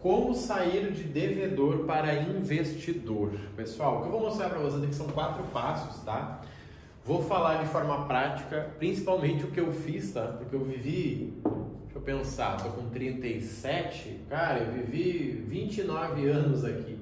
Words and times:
Como 0.00 0.32
sair 0.32 0.92
de 0.92 1.02
devedor 1.02 1.78
para 1.80 2.14
investidor? 2.14 3.32
Pessoal, 3.56 3.98
o 3.98 4.02
que 4.02 4.06
eu 4.06 4.12
vou 4.12 4.20
mostrar 4.20 4.48
para 4.48 4.60
vocês 4.60 4.84
aqui 4.84 4.94
são 4.94 5.08
quatro 5.08 5.42
passos, 5.46 6.04
tá? 6.04 6.40
Vou 7.04 7.20
falar 7.24 7.64
de 7.64 7.68
forma 7.68 8.06
prática, 8.06 8.70
principalmente 8.78 9.44
o 9.44 9.50
que 9.50 9.58
eu 9.58 9.72
fiz, 9.72 10.12
tá? 10.12 10.22
Porque 10.22 10.54
eu 10.54 10.62
vivi, 10.62 11.42
deixa 11.82 11.96
eu 11.96 12.02
pensar, 12.02 12.62
tô 12.62 12.68
com 12.70 12.88
37, 12.90 14.20
cara, 14.28 14.60
eu 14.60 14.72
vivi 14.72 15.44
29 15.48 16.28
anos 16.28 16.64
aqui, 16.64 16.96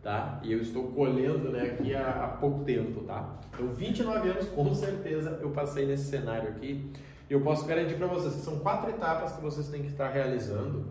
tá? 0.00 0.38
E 0.44 0.52
eu 0.52 0.60
estou 0.60 0.84
colhendo, 0.92 1.50
né, 1.50 1.62
aqui 1.62 1.96
há, 1.96 2.26
há 2.26 2.28
pouco 2.28 2.62
tempo, 2.62 3.00
tá? 3.00 3.40
Então, 3.52 3.74
29 3.74 4.28
anos, 4.28 4.48
com 4.50 4.72
certeza, 4.72 5.40
eu 5.42 5.50
passei 5.50 5.84
nesse 5.84 6.10
cenário 6.10 6.50
aqui. 6.50 6.92
E 7.28 7.32
eu 7.32 7.40
posso 7.40 7.66
garantir 7.66 7.94
para 7.94 8.06
vocês 8.06 8.34
que 8.34 8.42
são 8.42 8.60
quatro 8.60 8.90
etapas 8.90 9.32
que 9.32 9.42
vocês 9.42 9.66
têm 9.66 9.82
que 9.82 9.88
estar 9.88 10.10
realizando 10.10 10.84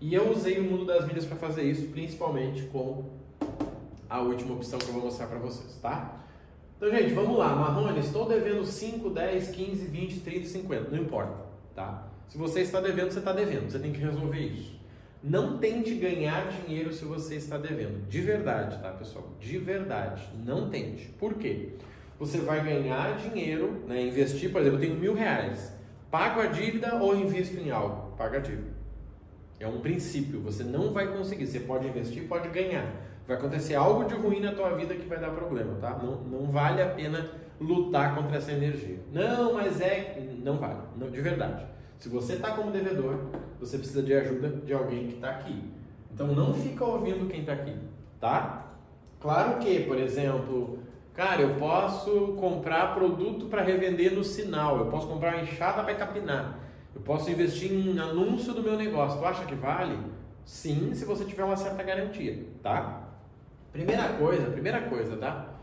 e 0.00 0.14
eu 0.14 0.30
usei 0.30 0.58
o 0.58 0.64
mundo 0.64 0.84
das 0.84 1.06
milhas 1.06 1.24
para 1.24 1.36
fazer 1.36 1.62
isso, 1.62 1.88
principalmente 1.88 2.62
com 2.64 3.04
a 4.08 4.20
última 4.20 4.54
opção 4.54 4.78
que 4.78 4.88
eu 4.88 4.94
vou 4.94 5.02
mostrar 5.02 5.26
para 5.26 5.38
vocês, 5.38 5.78
tá? 5.82 6.24
Então, 6.76 6.90
gente, 6.90 7.12
vamos 7.12 7.36
lá. 7.36 7.54
Marrone, 7.56 7.98
estou 7.98 8.28
devendo 8.28 8.64
5, 8.64 9.10
10, 9.10 9.48
15, 9.48 9.84
20, 9.86 10.20
30, 10.20 10.46
50. 10.46 10.90
Não 10.90 11.02
importa, 11.02 11.34
tá? 11.74 12.06
Se 12.28 12.38
você 12.38 12.60
está 12.60 12.80
devendo, 12.80 13.10
você 13.10 13.18
está 13.18 13.32
devendo. 13.32 13.68
Você 13.68 13.80
tem 13.80 13.92
que 13.92 13.98
resolver 13.98 14.38
isso. 14.38 14.78
Não 15.22 15.58
tente 15.58 15.94
ganhar 15.94 16.48
dinheiro 16.48 16.92
se 16.92 17.04
você 17.04 17.34
está 17.34 17.58
devendo. 17.58 18.06
De 18.08 18.20
verdade, 18.20 18.80
tá, 18.80 18.92
pessoal? 18.92 19.28
De 19.40 19.58
verdade. 19.58 20.22
Não 20.44 20.70
tente. 20.70 21.06
Por 21.18 21.34
quê? 21.34 21.70
Você 22.20 22.38
vai 22.38 22.62
ganhar 22.62 23.16
dinheiro, 23.18 23.82
né? 23.88 24.06
Investir, 24.06 24.52
por 24.52 24.60
exemplo, 24.60 24.78
eu 24.78 24.82
tenho 24.82 25.00
mil 25.00 25.14
reais. 25.14 25.72
Pago 26.10 26.40
a 26.40 26.46
dívida 26.46 26.94
ou 26.94 27.16
invisto 27.16 27.56
em 27.58 27.72
algo? 27.72 28.16
Paga 28.16 28.38
a 28.38 28.40
dívida. 28.40 28.77
É 29.60 29.66
um 29.66 29.80
princípio. 29.80 30.40
Você 30.42 30.62
não 30.62 30.92
vai 30.92 31.08
conseguir. 31.08 31.46
Você 31.46 31.60
pode 31.60 31.86
investir, 31.86 32.28
pode 32.28 32.48
ganhar. 32.48 32.86
Vai 33.26 33.36
acontecer 33.36 33.74
algo 33.74 34.04
de 34.04 34.14
ruim 34.14 34.40
na 34.40 34.52
tua 34.52 34.70
vida 34.70 34.94
que 34.94 35.06
vai 35.06 35.18
dar 35.18 35.30
problema, 35.30 35.74
tá? 35.80 35.98
Não, 36.02 36.22
não 36.22 36.50
vale 36.50 36.80
a 36.80 36.88
pena 36.88 37.30
lutar 37.60 38.14
contra 38.14 38.36
essa 38.36 38.52
energia. 38.52 38.98
Não, 39.12 39.54
mas 39.54 39.80
é. 39.80 40.18
Não 40.42 40.56
vale. 40.58 40.80
Não, 40.96 41.10
de 41.10 41.20
verdade. 41.20 41.66
Se 41.98 42.08
você 42.08 42.34
está 42.34 42.52
como 42.52 42.70
devedor, 42.70 43.26
você 43.58 43.76
precisa 43.76 44.02
de 44.02 44.14
ajuda 44.14 44.48
de 44.48 44.72
alguém 44.72 45.08
que 45.08 45.14
está 45.16 45.30
aqui. 45.30 45.62
Então 46.12 46.28
não 46.28 46.54
fica 46.54 46.84
ouvindo 46.84 47.28
quem 47.28 47.40
está 47.40 47.52
aqui, 47.52 47.76
tá? 48.20 48.66
Claro 49.20 49.58
que, 49.58 49.80
por 49.80 49.98
exemplo, 49.98 50.78
cara, 51.12 51.42
eu 51.42 51.56
posso 51.56 52.36
comprar 52.40 52.94
produto 52.94 53.46
para 53.46 53.62
revender 53.62 54.14
no 54.14 54.22
sinal, 54.22 54.78
eu 54.78 54.86
posso 54.86 55.08
comprar 55.08 55.34
uma 55.34 55.42
enxada 55.42 55.82
para 55.82 55.94
capinar. 55.94 56.58
Eu 56.98 57.04
posso 57.04 57.30
investir 57.30 57.72
em 57.72 57.98
anúncio 57.98 58.52
do 58.52 58.62
meu 58.62 58.76
negócio. 58.76 59.20
Tu 59.20 59.24
acha 59.24 59.44
que 59.44 59.54
vale? 59.54 59.96
Sim, 60.44 60.92
se 60.92 61.04
você 61.04 61.24
tiver 61.24 61.44
uma 61.44 61.56
certa 61.56 61.82
garantia, 61.82 62.44
tá? 62.62 63.08
Primeira 63.72 64.14
coisa, 64.14 64.50
primeira 64.50 64.82
coisa, 64.82 65.16
tá? 65.16 65.54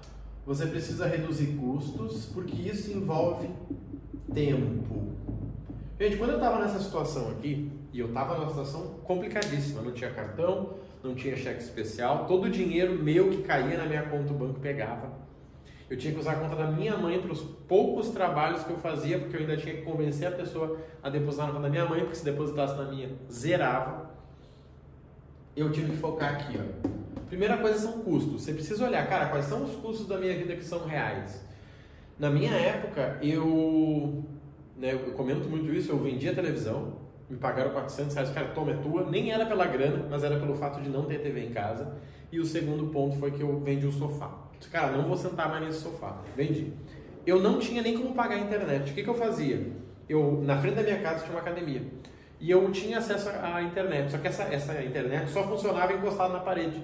Você 0.46 0.66
precisa 0.68 1.08
reduzir 1.08 1.58
custos, 1.58 2.28
porque 2.28 2.56
isso 2.56 2.92
envolve 2.92 3.50
tempo. 4.34 5.10
Gente, 6.00 6.18
quando 6.18 6.32
eu 6.32 6.36
estava 6.38 6.60
nessa 6.60 6.80
situação 6.80 7.32
aqui, 7.32 7.72
e 7.92 8.00
eu 8.00 8.08
estava 8.08 8.38
numa 8.38 8.50
situação 8.50 8.96
complicadíssima, 9.04 9.82
não 9.82 9.92
tinha 9.92 10.12
cartão, 10.12 10.76
não 11.04 11.16
tinha 11.16 11.36
cheque 11.36 11.62
especial, 11.62 12.26
todo 12.26 12.46
o 12.46 12.50
dinheiro 12.50 13.02
meu 13.02 13.30
que 13.30 13.42
caía 13.42 13.78
na 13.78 13.86
minha 13.86 14.04
conta 14.04 14.32
o 14.32 14.36
banco 14.36 14.60
pegava. 14.60 15.25
Eu 15.90 15.98
tinha 15.98 16.14
que 16.14 16.20
usar 16.20 16.32
a 16.32 16.36
conta 16.38 16.56
da 16.56 16.72
minha 16.72 16.98
mãe 16.98 17.20
para 17.20 17.32
os 17.32 17.42
poucos 17.42 18.10
trabalhos 18.10 18.64
que 18.64 18.72
eu 18.72 18.78
fazia, 18.78 19.20
porque 19.20 19.36
eu 19.36 19.42
ainda 19.42 19.56
tinha 19.56 19.76
que 19.76 19.82
convencer 19.84 20.28
a 20.28 20.32
pessoa 20.32 20.80
a 21.04 21.10
depositar 21.10 21.48
na 21.48 21.54
conta 21.54 21.64
da 21.64 21.70
minha 21.70 21.86
mãe, 21.86 22.00
porque 22.00 22.16
se 22.16 22.26
depositasse 22.26 22.76
na 22.76 22.86
minha, 22.86 23.10
zerava. 23.32 24.10
Eu 25.56 25.72
tive 25.72 25.92
que 25.92 25.98
focar 25.98 26.34
aqui, 26.34 26.58
ó. 26.58 26.90
Primeira 27.28 27.58
coisa 27.58 27.78
são 27.78 28.00
custos. 28.02 28.42
Você 28.42 28.54
precisa 28.54 28.86
olhar, 28.86 29.08
cara, 29.08 29.28
quais 29.28 29.46
são 29.46 29.64
os 29.64 29.76
custos 29.76 30.08
da 30.08 30.18
minha 30.18 30.36
vida 30.36 30.56
que 30.56 30.64
são 30.64 30.86
reais. 30.86 31.46
Na 32.18 32.32
minha 32.32 32.52
época, 32.52 33.20
eu, 33.22 34.24
né, 34.78 34.94
eu 34.94 35.14
comento 35.14 35.48
muito 35.48 35.72
isso, 35.72 35.92
eu 35.92 36.00
vendia 36.00 36.34
televisão, 36.34 36.94
me 37.30 37.38
pagaram 37.38 37.72
400 37.72 38.16
reais, 38.16 38.30
cara, 38.32 38.48
toma 38.50 38.72
é 38.72 38.78
tua, 38.78 39.10
nem 39.10 39.32
era 39.32 39.46
pela 39.46 39.66
grana, 39.66 40.08
mas 40.10 40.24
era 40.24 40.40
pelo 40.40 40.56
fato 40.56 40.82
de 40.82 40.90
não 40.90 41.06
ter 41.06 41.20
TV 41.20 41.46
em 41.46 41.52
casa. 41.52 41.96
E 42.32 42.40
o 42.40 42.46
segundo 42.46 42.88
ponto 42.88 43.18
foi 43.18 43.32
que 43.32 43.42
eu 43.42 43.60
vendi 43.60 43.86
o 43.86 43.92
sofá. 43.92 44.45
Cara, 44.72 44.92
não 44.92 45.08
vou 45.08 45.18
sentar 45.18 45.50
mais 45.50 45.64
nesse 45.64 45.80
sofá. 45.80 46.18
Vendi. 46.36 46.74
Eu 47.26 47.42
não 47.42 47.60
tinha 47.60 47.82
nem 47.82 47.98
como 47.98 48.14
pagar 48.14 48.36
a 48.36 48.40
internet. 48.40 48.92
O 48.92 48.94
que, 48.94 49.04
que 49.04 49.10
eu 49.10 49.16
fazia? 49.16 49.68
Eu, 50.08 50.42
na 50.44 50.58
frente 50.58 50.76
da 50.76 50.84
minha 50.84 51.00
casa 51.00 51.24
tinha 51.24 51.32
uma 51.32 51.42
academia. 51.42 51.82
E 52.40 52.52
eu 52.52 52.72
tinha 52.72 52.98
acesso 52.98 53.30
à 53.30 53.62
internet. 53.62 54.12
Só 54.12 54.18
que 54.18 54.28
essa, 54.28 54.44
essa 54.44 54.84
internet 54.84 55.30
só 55.32 55.44
funcionava 55.44 55.94
encostada 55.94 56.34
na 56.34 56.40
parede 56.40 56.84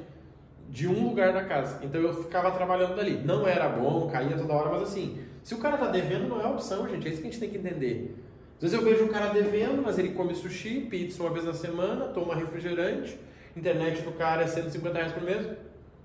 de 0.70 0.88
um 0.88 1.08
lugar 1.08 1.34
da 1.34 1.44
casa. 1.44 1.80
Então 1.84 2.02
eu 2.02 2.24
ficava 2.24 2.52
trabalhando 2.52 2.96
dali. 2.96 3.22
Não 3.24 3.48
era 3.48 3.68
bom, 3.68 4.10
caía 4.10 4.38
toda 4.38 4.54
hora, 4.54 4.70
mas 4.72 4.84
assim, 4.84 5.20
se 5.44 5.54
o 5.54 5.60
cara 5.60 5.78
tá 5.78 5.88
devendo, 5.88 6.30
não 6.30 6.42
é 6.42 6.48
opção, 6.48 6.88
gente. 6.88 7.08
É 7.08 7.12
isso 7.12 7.22
que 7.22 7.28
a 7.28 7.32
gente 7.32 7.40
tem 7.40 7.50
que 7.50 7.58
entender. 7.58 8.16
Às 8.56 8.72
vezes 8.72 8.78
eu 8.78 8.84
vejo 8.84 9.06
um 9.06 9.08
cara 9.08 9.34
devendo, 9.34 9.82
mas 9.82 9.98
ele 9.98 10.10
come 10.10 10.34
sushi, 10.36 10.82
pizza 10.82 11.22
uma 11.22 11.32
vez 11.32 11.46
na 11.46 11.54
semana, 11.54 12.06
toma 12.10 12.36
refrigerante, 12.36 13.20
internet 13.58 14.04
do 14.04 14.12
cara 14.12 14.44
é 14.44 14.48
150 14.48 14.96
reais 14.96 15.12
por 15.12 15.24
mês. 15.24 15.48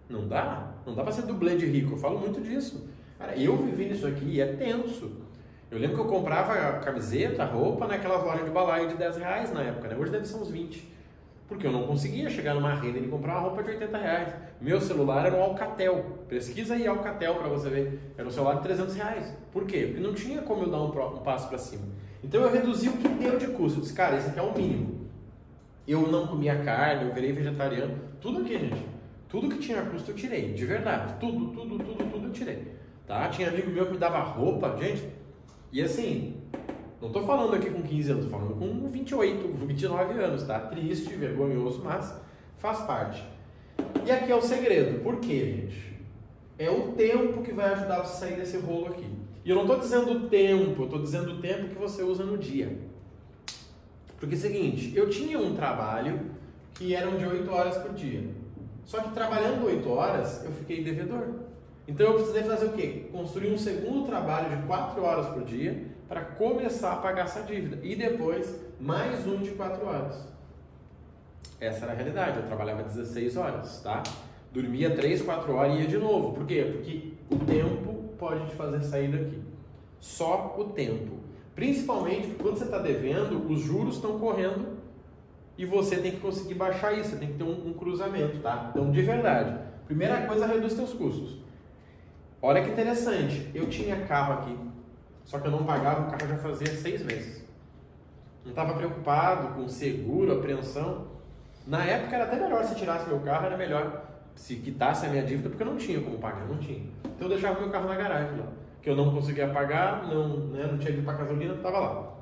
Não 0.09 0.27
dá. 0.29 0.75
Não 0.87 0.95
dá 0.95 1.03
para 1.03 1.13
ser 1.13 1.23
dublê 1.23 1.57
de 1.57 1.67
rico. 1.67 1.93
Eu 1.93 1.99
falo 1.99 2.19
muito 2.19 2.41
disso. 2.41 2.89
Cara, 3.19 3.37
eu 3.37 3.57
vivi 3.57 3.87
nisso 3.87 4.07
aqui 4.07 4.25
e 4.25 4.41
é 4.41 4.47
tenso. 4.47 5.11
Eu 5.71 5.79
lembro 5.79 5.97
que 5.97 6.03
eu 6.03 6.07
comprava 6.07 6.79
camiseta, 6.79 7.45
roupa 7.45 7.87
naquelas 7.87 8.23
lojas 8.23 8.45
de 8.45 8.51
balaio 8.51 8.89
de 8.89 8.95
10 8.95 9.17
reais 9.17 9.53
na 9.53 9.63
época, 9.63 9.89
né? 9.89 9.97
Hoje 9.99 10.13
deve 10.13 10.27
ser 10.27 10.37
uns 10.37 10.51
20. 10.51 10.95
Porque 11.49 11.67
eu 11.67 11.73
não 11.73 11.87
conseguia 11.87 12.29
chegar 12.29 12.55
numa 12.55 12.75
renda 12.75 12.99
e 12.99 13.09
comprar 13.09 13.35
uma 13.35 13.49
roupa 13.49 13.63
de 13.63 13.71
80 13.71 13.99
reais. 13.99 14.35
Meu 14.61 14.81
celular 14.81 15.27
era 15.27 15.37
um 15.37 15.43
Alcatel. 15.43 16.05
Pesquisa 16.29 16.75
aí 16.75 16.87
Alcatel 16.87 17.35
para 17.37 17.49
você 17.49 17.69
ver. 17.69 18.13
Era 18.17 18.27
um 18.27 18.31
celular 18.31 18.55
de 18.55 18.63
300 18.63 18.95
reais. 18.95 19.37
Por 19.53 19.65
quê? 19.65 19.87
Porque 19.87 20.01
não 20.01 20.15
tinha 20.15 20.43
como 20.43 20.65
eu 20.65 20.71
dar 20.71 20.79
um, 20.79 20.89
um 20.89 21.19
passo 21.19 21.49
para 21.49 21.59
cima. 21.59 21.85
Então 22.23 22.43
eu 22.43 22.51
reduzi 22.51 22.89
o 22.89 22.97
que 22.97 23.09
deu 23.09 23.39
de 23.39 23.47
custo. 23.49 23.79
Eu 23.79 23.83
disse, 23.83 23.95
cara, 23.95 24.17
esse 24.17 24.29
aqui 24.29 24.39
é 24.39 24.43
o 24.43 24.57
mínimo. 24.57 25.07
Eu 25.87 26.09
não 26.09 26.27
comia 26.27 26.57
carne, 26.63 27.05
eu 27.05 27.15
virei 27.15 27.33
vegetariano. 27.33 27.97
Tudo 28.21 28.41
aqui, 28.41 28.59
gente. 28.59 28.96
Tudo 29.29 29.49
que 29.49 29.59
tinha 29.59 29.83
custo 29.83 30.11
eu 30.13 30.15
tirei, 30.15 30.53
de 30.53 30.65
verdade. 30.65 31.15
Tudo, 31.19 31.47
tudo, 31.49 31.79
tudo, 31.79 32.11
tudo 32.11 32.27
eu 32.27 32.33
tirei. 32.33 32.77
Tá? 33.07 33.29
Tinha 33.29 33.49
amigo 33.49 33.71
meu 33.71 33.87
que 33.87 33.93
me 33.93 33.99
dava 33.99 34.19
roupa, 34.21 34.77
gente. 34.77 35.05
E 35.73 35.83
assim, 35.83 36.41
não 37.01 37.11
tô 37.11 37.23
falando 37.23 37.55
aqui 37.55 37.71
com 37.71 37.83
15 37.83 38.11
anos, 38.13 38.25
tô 38.25 38.31
falando 38.31 38.55
com 38.57 38.89
28, 38.89 39.67
29 39.67 40.23
anos, 40.23 40.43
tá? 40.45 40.61
Triste, 40.61 41.15
vergonhoso, 41.15 41.83
mas 41.85 42.15
faz 42.57 42.81
parte. 42.81 43.23
E 44.05 44.11
aqui 44.11 44.31
é 44.31 44.35
o 44.35 44.41
segredo. 44.41 45.03
Por 45.03 45.21
quê, 45.21 45.45
gente? 45.45 45.97
É 46.59 46.71
o 46.71 46.93
tempo 46.93 47.43
que 47.43 47.53
vai 47.53 47.73
ajudar 47.75 47.99
você 47.99 48.25
a 48.25 48.29
sair 48.29 48.37
desse 48.37 48.57
rolo 48.57 48.87
aqui. 48.89 49.07
E 49.45 49.51
eu 49.51 49.57
não 49.57 49.63
estou 49.63 49.79
dizendo 49.79 50.29
tempo, 50.29 50.83
eu 50.83 50.85
estou 50.87 51.03
dizendo 51.03 51.33
o 51.33 51.41
tempo 51.41 51.69
que 51.69 51.79
você 51.79 52.03
usa 52.03 52.25
no 52.25 52.39
dia. 52.39 52.79
Porque 54.19 54.35
é 54.35 54.39
o 54.39 54.41
seguinte, 54.41 54.97
eu 54.97 55.11
tinha 55.11 55.39
um 55.39 55.55
trabalho 55.55 56.31
que 56.75 56.95
eram 56.95 57.17
de 57.17 57.27
8 57.27 57.51
horas 57.51 57.77
por 57.77 57.93
dia. 57.93 58.25
Só 58.87 59.01
que 59.01 59.11
trabalhando 59.11 59.67
8 59.67 59.91
horas, 59.91 60.45
eu 60.45 60.53
fiquei 60.53 60.83
devedor. 60.83 61.27
Então 61.89 62.07
eu 62.07 62.15
precisei 62.15 62.45
fazer 62.45 62.67
o 62.67 62.73
quê? 62.73 63.09
Construir 63.11 63.53
um 63.53 63.59
segundo 63.59 64.07
trabalho 64.07 64.57
de 64.57 64.63
4 64.65 65.03
horas 65.03 65.27
por 65.27 65.45
dia 65.45 65.87
para 66.09 66.21
começar 66.21 66.93
a 66.93 66.97
pagar 66.97 67.25
essa 67.25 67.43
dívida. 67.43 67.85
E 67.85 67.97
depois, 67.97 68.55
mais 68.81 69.27
um 69.27 69.39
de 69.39 69.51
4 69.51 69.85
horas. 69.85 70.29
Essa 71.61 71.85
era 71.85 71.93
a 71.93 71.97
realidade. 71.97 72.39
Eu 72.39 72.47
trabalhava 72.47 72.85
16 72.85 73.37
horas, 73.37 73.81
tá? 73.83 74.05
Dormia 74.53 74.95
3, 74.95 75.21
4 75.23 75.53
horas 75.53 75.75
e 75.75 75.81
ia 75.83 75.89
de 75.89 75.99
novo. 75.99 76.33
Por 76.33 76.47
quê? 76.47 76.71
Porque 76.73 77.13
o 77.29 77.39
tempo 77.45 78.05
pode 78.17 78.47
te 78.47 78.55
fazer 78.55 78.85
sair 78.85 79.09
daqui. 79.09 79.43
Só 79.99 80.55
o 80.59 80.65
tempo. 80.65 81.17
Principalmente 81.57 82.37
quando 82.41 82.57
você 82.57 82.65
está 82.65 82.79
devendo, 82.79 83.51
os 83.51 83.61
juros 83.61 83.97
estão 83.97 84.19
correndo 84.19 84.76
e 85.59 85.65
você 85.65 85.97
tem 85.97 86.13
que 86.13 86.21
conseguir 86.21 86.55
baixar 86.55 86.93
isso, 86.93 87.11
você 87.11 87.17
tem 87.17 87.29
que 87.29 87.39
ter 87.39 87.45
um, 87.45 87.69
um 87.69 87.73
cruzamento, 87.73 88.39
tá? 88.41 88.69
Então, 88.71 88.91
de 88.91 89.03
verdade, 89.03 89.59
primeira 89.87 90.27
coisa, 90.27 90.47
reduz 90.47 90.75
seus 90.75 90.93
custos. 90.93 91.39
Olha 92.43 92.63
que 92.63 92.71
interessante, 92.71 93.51
eu 93.55 93.67
tinha 93.69 94.05
carro 94.05 94.35
aqui, 94.35 94.59
só 95.25 95.39
que 95.39 95.47
eu 95.47 95.51
não 95.51 95.65
pagava, 95.65 96.03
o 96.03 96.11
carro 96.11 96.29
já 96.29 96.37
fazia 96.37 96.69
seis 96.69 97.03
meses. 97.03 97.45
Não 98.45 98.51
estava 98.51 98.75
preocupado 98.75 99.55
com 99.55 99.67
seguro, 99.67 100.33
apreensão. 100.33 101.09
Na 101.67 101.83
época 101.85 102.15
era 102.15 102.25
até 102.25 102.37
melhor 102.37 102.63
se 102.63 102.77
tirasse 102.77 103.09
meu 103.09 103.19
carro, 103.21 103.47
era 103.47 103.57
melhor 103.57 104.05
se 104.37 104.57
quitasse 104.57 105.07
a 105.07 105.09
minha 105.09 105.25
dívida, 105.25 105.49
porque 105.49 105.63
eu 105.63 105.67
não 105.67 105.77
tinha 105.77 106.01
como 106.01 106.19
pagar, 106.19 106.47
não 106.47 106.59
tinha. 106.59 106.85
Então 107.05 107.23
eu 107.23 107.29
deixava 107.31 107.59
meu 107.59 107.71
carro 107.71 107.89
na 107.89 107.97
garagem 107.97 108.39
lá, 108.39 108.47
que 108.83 108.91
eu 108.91 108.95
não 108.95 109.13
conseguia 109.13 109.49
pagar, 109.49 110.07
não, 110.07 110.37
né, 110.49 110.69
não 110.71 110.79
tinha 110.79 110.93
ido 110.93 111.03
para 111.03 111.15
gasolina, 111.15 111.55
estava 111.55 111.79
lá. 111.81 112.16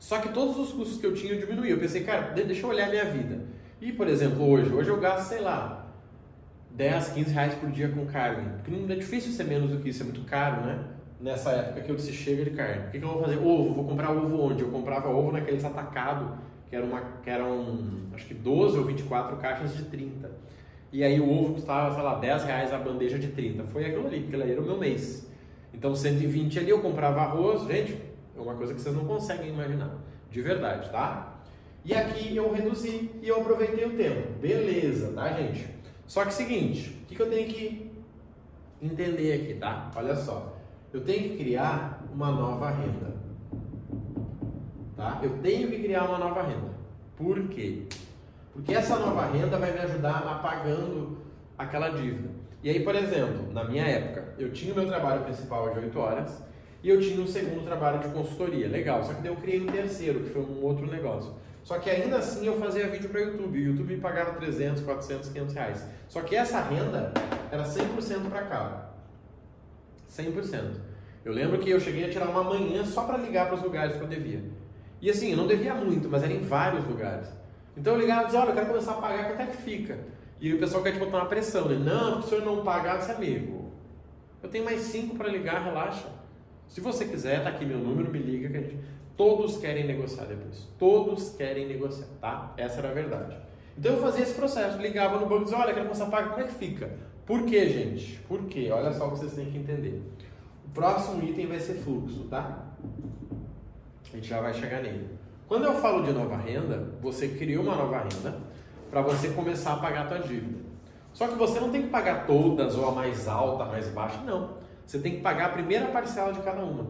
Só 0.00 0.18
que 0.18 0.30
todos 0.30 0.58
os 0.58 0.72
custos 0.72 0.98
que 0.98 1.06
eu 1.06 1.14
tinha 1.14 1.34
eu 1.34 1.38
diminuí. 1.38 1.70
Eu 1.70 1.78
pensei, 1.78 2.02
cara, 2.02 2.32
deixa 2.32 2.66
eu 2.66 2.70
olhar 2.70 2.88
a 2.88 2.90
minha 2.90 3.04
vida. 3.04 3.44
E, 3.80 3.92
por 3.92 4.08
exemplo, 4.08 4.48
hoje, 4.50 4.72
hoje 4.72 4.88
eu 4.88 4.98
gasto, 4.98 5.28
sei 5.28 5.40
lá, 5.40 5.86
10, 6.72 7.10
15 7.10 7.32
reais 7.32 7.54
por 7.54 7.70
dia 7.70 7.88
com 7.90 8.06
carne. 8.06 8.48
Porque 8.56 8.70
não 8.70 8.90
é 8.90 8.96
difícil 8.96 9.30
ser 9.30 9.44
menos 9.44 9.70
do 9.70 9.78
que 9.78 9.90
isso, 9.90 10.02
é 10.02 10.04
muito 10.06 10.22
caro, 10.22 10.62
né? 10.62 10.84
Nessa 11.20 11.50
época 11.50 11.82
que 11.82 11.90
eu 11.90 11.96
disse 11.96 12.14
chega 12.14 12.44
de 12.44 12.50
carne. 12.52 12.86
O 12.86 12.90
que, 12.90 12.98
que 12.98 13.04
eu 13.04 13.10
vou 13.10 13.22
fazer? 13.22 13.36
Ovo, 13.36 13.74
vou 13.74 13.84
comprar 13.84 14.10
ovo 14.10 14.40
onde? 14.40 14.62
Eu 14.62 14.70
comprava 14.70 15.10
ovo 15.10 15.32
naqueles 15.32 15.62
atacados 15.66 16.30
que, 16.70 16.74
era 16.74 16.84
uma, 16.84 17.02
que 17.22 17.28
eram 17.28 17.76
acho 18.14 18.24
que 18.24 18.32
12 18.32 18.78
ou 18.78 18.84
24 18.86 19.36
caixas 19.36 19.76
de 19.76 19.84
30. 19.84 20.30
E 20.90 21.04
aí 21.04 21.20
o 21.20 21.30
ovo 21.30 21.54
custava, 21.54 21.94
sei 21.94 22.02
lá, 22.02 22.14
10 22.14 22.44
reais 22.44 22.72
a 22.72 22.78
bandeja 22.78 23.18
de 23.18 23.28
30. 23.28 23.64
Foi 23.64 23.84
aquilo 23.84 24.06
ali, 24.06 24.20
porque 24.20 24.36
era 24.36 24.60
o 24.60 24.64
meu 24.64 24.78
mês. 24.78 25.30
Então 25.74 25.94
120 25.94 26.58
ali 26.58 26.70
eu 26.70 26.80
comprava 26.80 27.20
arroz, 27.20 27.66
gente, 27.66 27.96
é 28.40 28.42
uma 28.42 28.54
coisa 28.54 28.74
que 28.74 28.80
vocês 28.80 28.94
não 28.94 29.04
conseguem 29.04 29.50
imaginar, 29.50 29.90
de 30.30 30.40
verdade, 30.40 30.90
tá? 30.90 31.34
E 31.84 31.94
aqui 31.94 32.34
eu 32.34 32.52
reduzi 32.52 33.10
e 33.22 33.28
eu 33.28 33.40
aproveitei 33.40 33.84
o 33.84 33.96
tempo. 33.96 34.38
Beleza, 34.40 35.12
tá, 35.12 35.32
gente? 35.32 35.66
Só 36.06 36.24
que 36.24 36.32
seguinte, 36.32 37.00
o 37.02 37.06
que, 37.06 37.14
que 37.16 37.22
eu 37.22 37.30
tenho 37.30 37.48
que 37.48 37.92
entender 38.82 39.32
aqui, 39.32 39.54
tá? 39.54 39.90
Olha 39.94 40.16
só. 40.16 40.56
Eu 40.92 41.02
tenho 41.02 41.30
que 41.30 41.44
criar 41.44 42.02
uma 42.12 42.30
nova 42.30 42.70
renda. 42.70 43.14
Tá? 44.96 45.20
Eu 45.22 45.38
tenho 45.38 45.68
que 45.68 45.78
criar 45.82 46.04
uma 46.04 46.18
nova 46.18 46.42
renda. 46.42 46.70
Por 47.16 47.48
quê? 47.48 47.86
Porque 48.52 48.74
essa 48.74 48.98
nova 48.98 49.26
renda 49.26 49.56
vai 49.56 49.72
me 49.72 49.78
ajudar 49.78 50.18
apagando 50.26 51.18
aquela 51.56 51.90
dívida. 51.90 52.28
E 52.62 52.68
aí, 52.68 52.80
por 52.80 52.94
exemplo, 52.94 53.52
na 53.52 53.64
minha 53.64 53.84
época, 53.84 54.34
eu 54.38 54.52
tinha 54.52 54.72
o 54.72 54.76
meu 54.76 54.86
trabalho 54.86 55.22
principal 55.24 55.72
de 55.72 55.78
8 55.78 55.98
horas 55.98 56.49
e 56.82 56.88
eu 56.88 57.00
tinha 57.00 57.20
um 57.20 57.26
segundo 57.26 57.64
trabalho 57.64 58.00
de 58.00 58.08
consultoria. 58.08 58.68
Legal, 58.68 59.04
só 59.04 59.12
que 59.12 59.22
daí 59.22 59.30
eu 59.30 59.36
criei 59.36 59.60
um 59.60 59.66
terceiro, 59.66 60.20
que 60.20 60.30
foi 60.30 60.42
um 60.42 60.62
outro 60.62 60.86
negócio. 60.86 61.34
Só 61.62 61.78
que 61.78 61.90
ainda 61.90 62.16
assim 62.16 62.46
eu 62.46 62.58
fazia 62.58 62.88
vídeo 62.88 63.10
para 63.10 63.20
YouTube. 63.20 63.58
O 63.58 63.62
YouTube 63.62 63.94
me 63.94 64.00
pagava 64.00 64.32
300, 64.32 64.82
400, 64.82 65.28
500 65.28 65.54
reais. 65.54 65.86
Só 66.08 66.22
que 66.22 66.34
essa 66.34 66.60
renda 66.62 67.12
era 67.50 67.64
100% 67.64 68.30
para 68.30 68.42
cá. 68.42 68.90
100%. 70.10 70.90
Eu 71.24 71.32
lembro 71.32 71.58
que 71.58 71.68
eu 71.68 71.78
cheguei 71.78 72.06
a 72.06 72.10
tirar 72.10 72.28
uma 72.28 72.42
manhã 72.42 72.84
só 72.84 73.04
para 73.04 73.18
ligar 73.18 73.46
para 73.46 73.56
os 73.56 73.62
lugares 73.62 73.96
que 73.96 74.02
eu 74.02 74.08
devia. 74.08 74.42
E 75.02 75.10
assim, 75.10 75.30
eu 75.32 75.36
não 75.36 75.46
devia 75.46 75.74
muito, 75.74 76.08
mas 76.08 76.22
era 76.22 76.32
em 76.32 76.40
vários 76.40 76.84
lugares. 76.86 77.28
Então 77.76 77.94
eu 77.94 78.00
ligava 78.00 78.22
e 78.22 78.24
dizia, 78.26 78.40
olha, 78.40 78.50
eu 78.50 78.54
quero 78.54 78.66
começar 78.66 78.92
a 78.92 78.94
pagar, 78.94 79.28
quanto 79.28 79.42
é 79.42 79.46
que 79.46 79.56
fica? 79.58 79.98
E 80.40 80.54
o 80.54 80.58
pessoal 80.58 80.82
quer 80.82 80.92
te 80.92 80.98
botar 80.98 81.18
uma 81.18 81.26
pressão, 81.26 81.68
né? 81.68 81.76
Não, 81.76 82.20
se 82.20 82.26
o 82.26 82.30
senhor 82.30 82.44
não 82.44 82.64
pagar, 82.64 82.98
disse, 82.98 83.12
amigo, 83.12 83.70
eu 84.42 84.48
tenho 84.48 84.64
mais 84.64 84.80
cinco 84.80 85.16
para 85.16 85.28
ligar, 85.28 85.62
relaxa. 85.62 86.19
Se 86.70 86.80
você 86.80 87.04
quiser, 87.04 87.42
tá 87.42 87.48
aqui 87.48 87.64
meu 87.64 87.78
número, 87.78 88.12
me 88.12 88.20
liga 88.20 88.48
que 88.48 88.56
a 88.56 88.60
gente... 88.60 88.78
Todos 89.16 89.58
querem 89.58 89.86
negociar 89.86 90.24
depois. 90.24 90.68
Todos 90.78 91.30
querem 91.30 91.66
negociar, 91.66 92.06
tá? 92.20 92.54
Essa 92.56 92.78
era 92.78 92.90
a 92.90 92.94
verdade. 92.94 93.36
Então 93.76 93.94
eu 93.94 94.00
fazia 94.00 94.22
esse 94.22 94.34
processo, 94.34 94.78
ligava 94.78 95.18
no 95.18 95.26
banco 95.26 95.42
e 95.42 95.44
dizia, 95.44 95.58
olha, 95.58 95.74
quero 95.74 95.86
começar 95.86 96.04
a 96.04 96.10
pagar, 96.10 96.30
como 96.30 96.42
é 96.42 96.46
que 96.46 96.54
fica? 96.54 96.90
Por 97.26 97.42
quê, 97.42 97.68
gente? 97.68 98.20
Por 98.20 98.44
quê? 98.44 98.70
Olha 98.72 98.92
só 98.92 99.08
o 99.08 99.10
que 99.10 99.18
vocês 99.18 99.34
têm 99.34 99.50
que 99.50 99.58
entender. 99.58 100.00
O 100.64 100.70
próximo 100.70 101.22
item 101.24 101.48
vai 101.48 101.58
ser 101.58 101.74
fluxo, 101.74 102.28
tá? 102.30 102.66
A 104.04 104.16
gente 104.16 104.28
já 104.28 104.40
vai 104.40 104.54
chegar 104.54 104.80
nele. 104.80 105.08
Quando 105.48 105.64
eu 105.64 105.74
falo 105.74 106.04
de 106.04 106.12
nova 106.12 106.36
renda, 106.36 106.94
você 107.02 107.26
criou 107.26 107.64
uma 107.64 107.74
nova 107.74 107.98
renda 107.98 108.38
para 108.88 109.02
você 109.02 109.30
começar 109.30 109.72
a 109.72 109.76
pagar 109.78 110.06
a 110.06 110.08
tua 110.08 110.18
dívida. 110.20 110.60
Só 111.12 111.26
que 111.26 111.34
você 111.34 111.58
não 111.58 111.70
tem 111.70 111.82
que 111.82 111.88
pagar 111.88 112.28
todas 112.28 112.76
ou 112.76 112.88
a 112.88 112.92
mais 112.92 113.26
alta, 113.26 113.64
a 113.64 113.66
mais 113.66 113.88
baixa, 113.88 114.22
não. 114.22 114.60
Você 114.90 114.98
tem 114.98 115.14
que 115.14 115.20
pagar 115.20 115.46
a 115.46 115.48
primeira 115.50 115.86
parcela 115.86 116.32
de 116.32 116.40
cada 116.40 116.64
uma. 116.64 116.84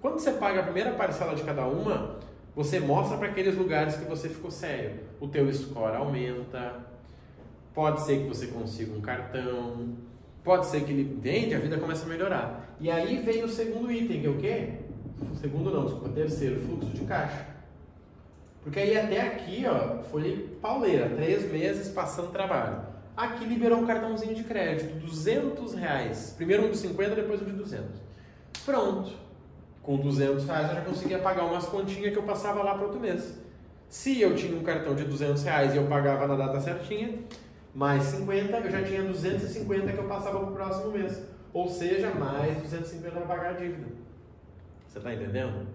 Quando 0.00 0.18
você 0.18 0.32
paga 0.32 0.60
a 0.60 0.62
primeira 0.62 0.92
parcela 0.92 1.34
de 1.34 1.42
cada 1.42 1.66
uma, 1.66 2.16
você 2.56 2.80
mostra 2.80 3.18
para 3.18 3.28
aqueles 3.28 3.54
lugares 3.54 3.94
que 3.94 4.06
você 4.06 4.26
ficou 4.26 4.50
sério. 4.50 5.00
O 5.20 5.28
teu 5.28 5.52
score 5.52 5.94
aumenta, 5.94 6.76
pode 7.74 8.00
ser 8.00 8.22
que 8.22 8.26
você 8.26 8.46
consiga 8.46 8.96
um 8.96 9.02
cartão, 9.02 9.90
pode 10.42 10.64
ser 10.64 10.82
que 10.82 10.92
ele 10.92 11.18
vende, 11.20 11.54
a 11.54 11.58
vida 11.58 11.76
começa 11.76 12.06
a 12.06 12.08
melhorar. 12.08 12.74
E 12.80 12.90
aí 12.90 13.18
vem 13.18 13.44
o 13.44 13.48
segundo 13.50 13.92
item, 13.92 14.22
que 14.22 14.26
é 14.26 14.30
o 14.30 14.38
quê? 14.38 14.68
O 15.30 15.36
segundo 15.36 15.70
não, 15.70 15.84
desculpa, 15.84 16.08
terceiro, 16.08 16.58
fluxo 16.58 16.88
de 16.88 17.04
caixa. 17.04 17.48
Porque 18.62 18.80
aí 18.80 18.96
até 18.96 19.20
aqui, 19.20 19.66
ó, 19.66 20.02
foi 20.04 20.56
pauleira, 20.62 21.10
três 21.10 21.52
meses 21.52 21.90
passando 21.90 22.32
trabalho. 22.32 22.91
Aqui 23.16 23.44
liberou 23.44 23.78
um 23.78 23.86
cartãozinho 23.86 24.34
de 24.34 24.42
crédito, 24.42 24.94
200 25.00 25.74
reais. 25.74 26.34
Primeiro 26.36 26.66
um 26.66 26.70
de 26.70 26.78
50, 26.78 27.14
depois 27.14 27.42
um 27.42 27.44
de 27.44 27.52
200. 27.52 27.86
Pronto. 28.64 29.12
Com 29.82 29.96
200 29.96 30.44
reais 30.46 30.68
eu 30.68 30.74
já 30.76 30.80
conseguia 30.80 31.18
pagar 31.18 31.44
umas 31.44 31.66
continhas 31.66 32.12
que 32.12 32.18
eu 32.18 32.22
passava 32.22 32.62
lá 32.62 32.74
para 32.74 32.84
outro 32.84 33.00
mês. 33.00 33.38
Se 33.88 34.20
eu 34.20 34.34
tinha 34.34 34.56
um 34.56 34.62
cartão 34.62 34.94
de 34.94 35.04
200 35.04 35.42
reais 35.42 35.74
e 35.74 35.76
eu 35.76 35.86
pagava 35.86 36.26
na 36.26 36.36
data 36.36 36.58
certinha, 36.60 37.18
mais 37.74 38.04
50, 38.04 38.56
eu 38.56 38.70
já 38.70 38.82
tinha 38.82 39.02
250 39.02 39.92
que 39.92 39.98
eu 39.98 40.08
passava 40.08 40.40
para 40.40 40.48
o 40.48 40.52
próximo 40.52 40.92
mês. 40.92 41.22
Ou 41.52 41.68
seja, 41.68 42.10
mais 42.14 42.62
250 42.62 43.10
para 43.10 43.26
pagar 43.26 43.50
a 43.50 43.52
dívida. 43.52 43.88
Você 44.88 44.98
está 44.98 45.12
entendendo? 45.12 45.66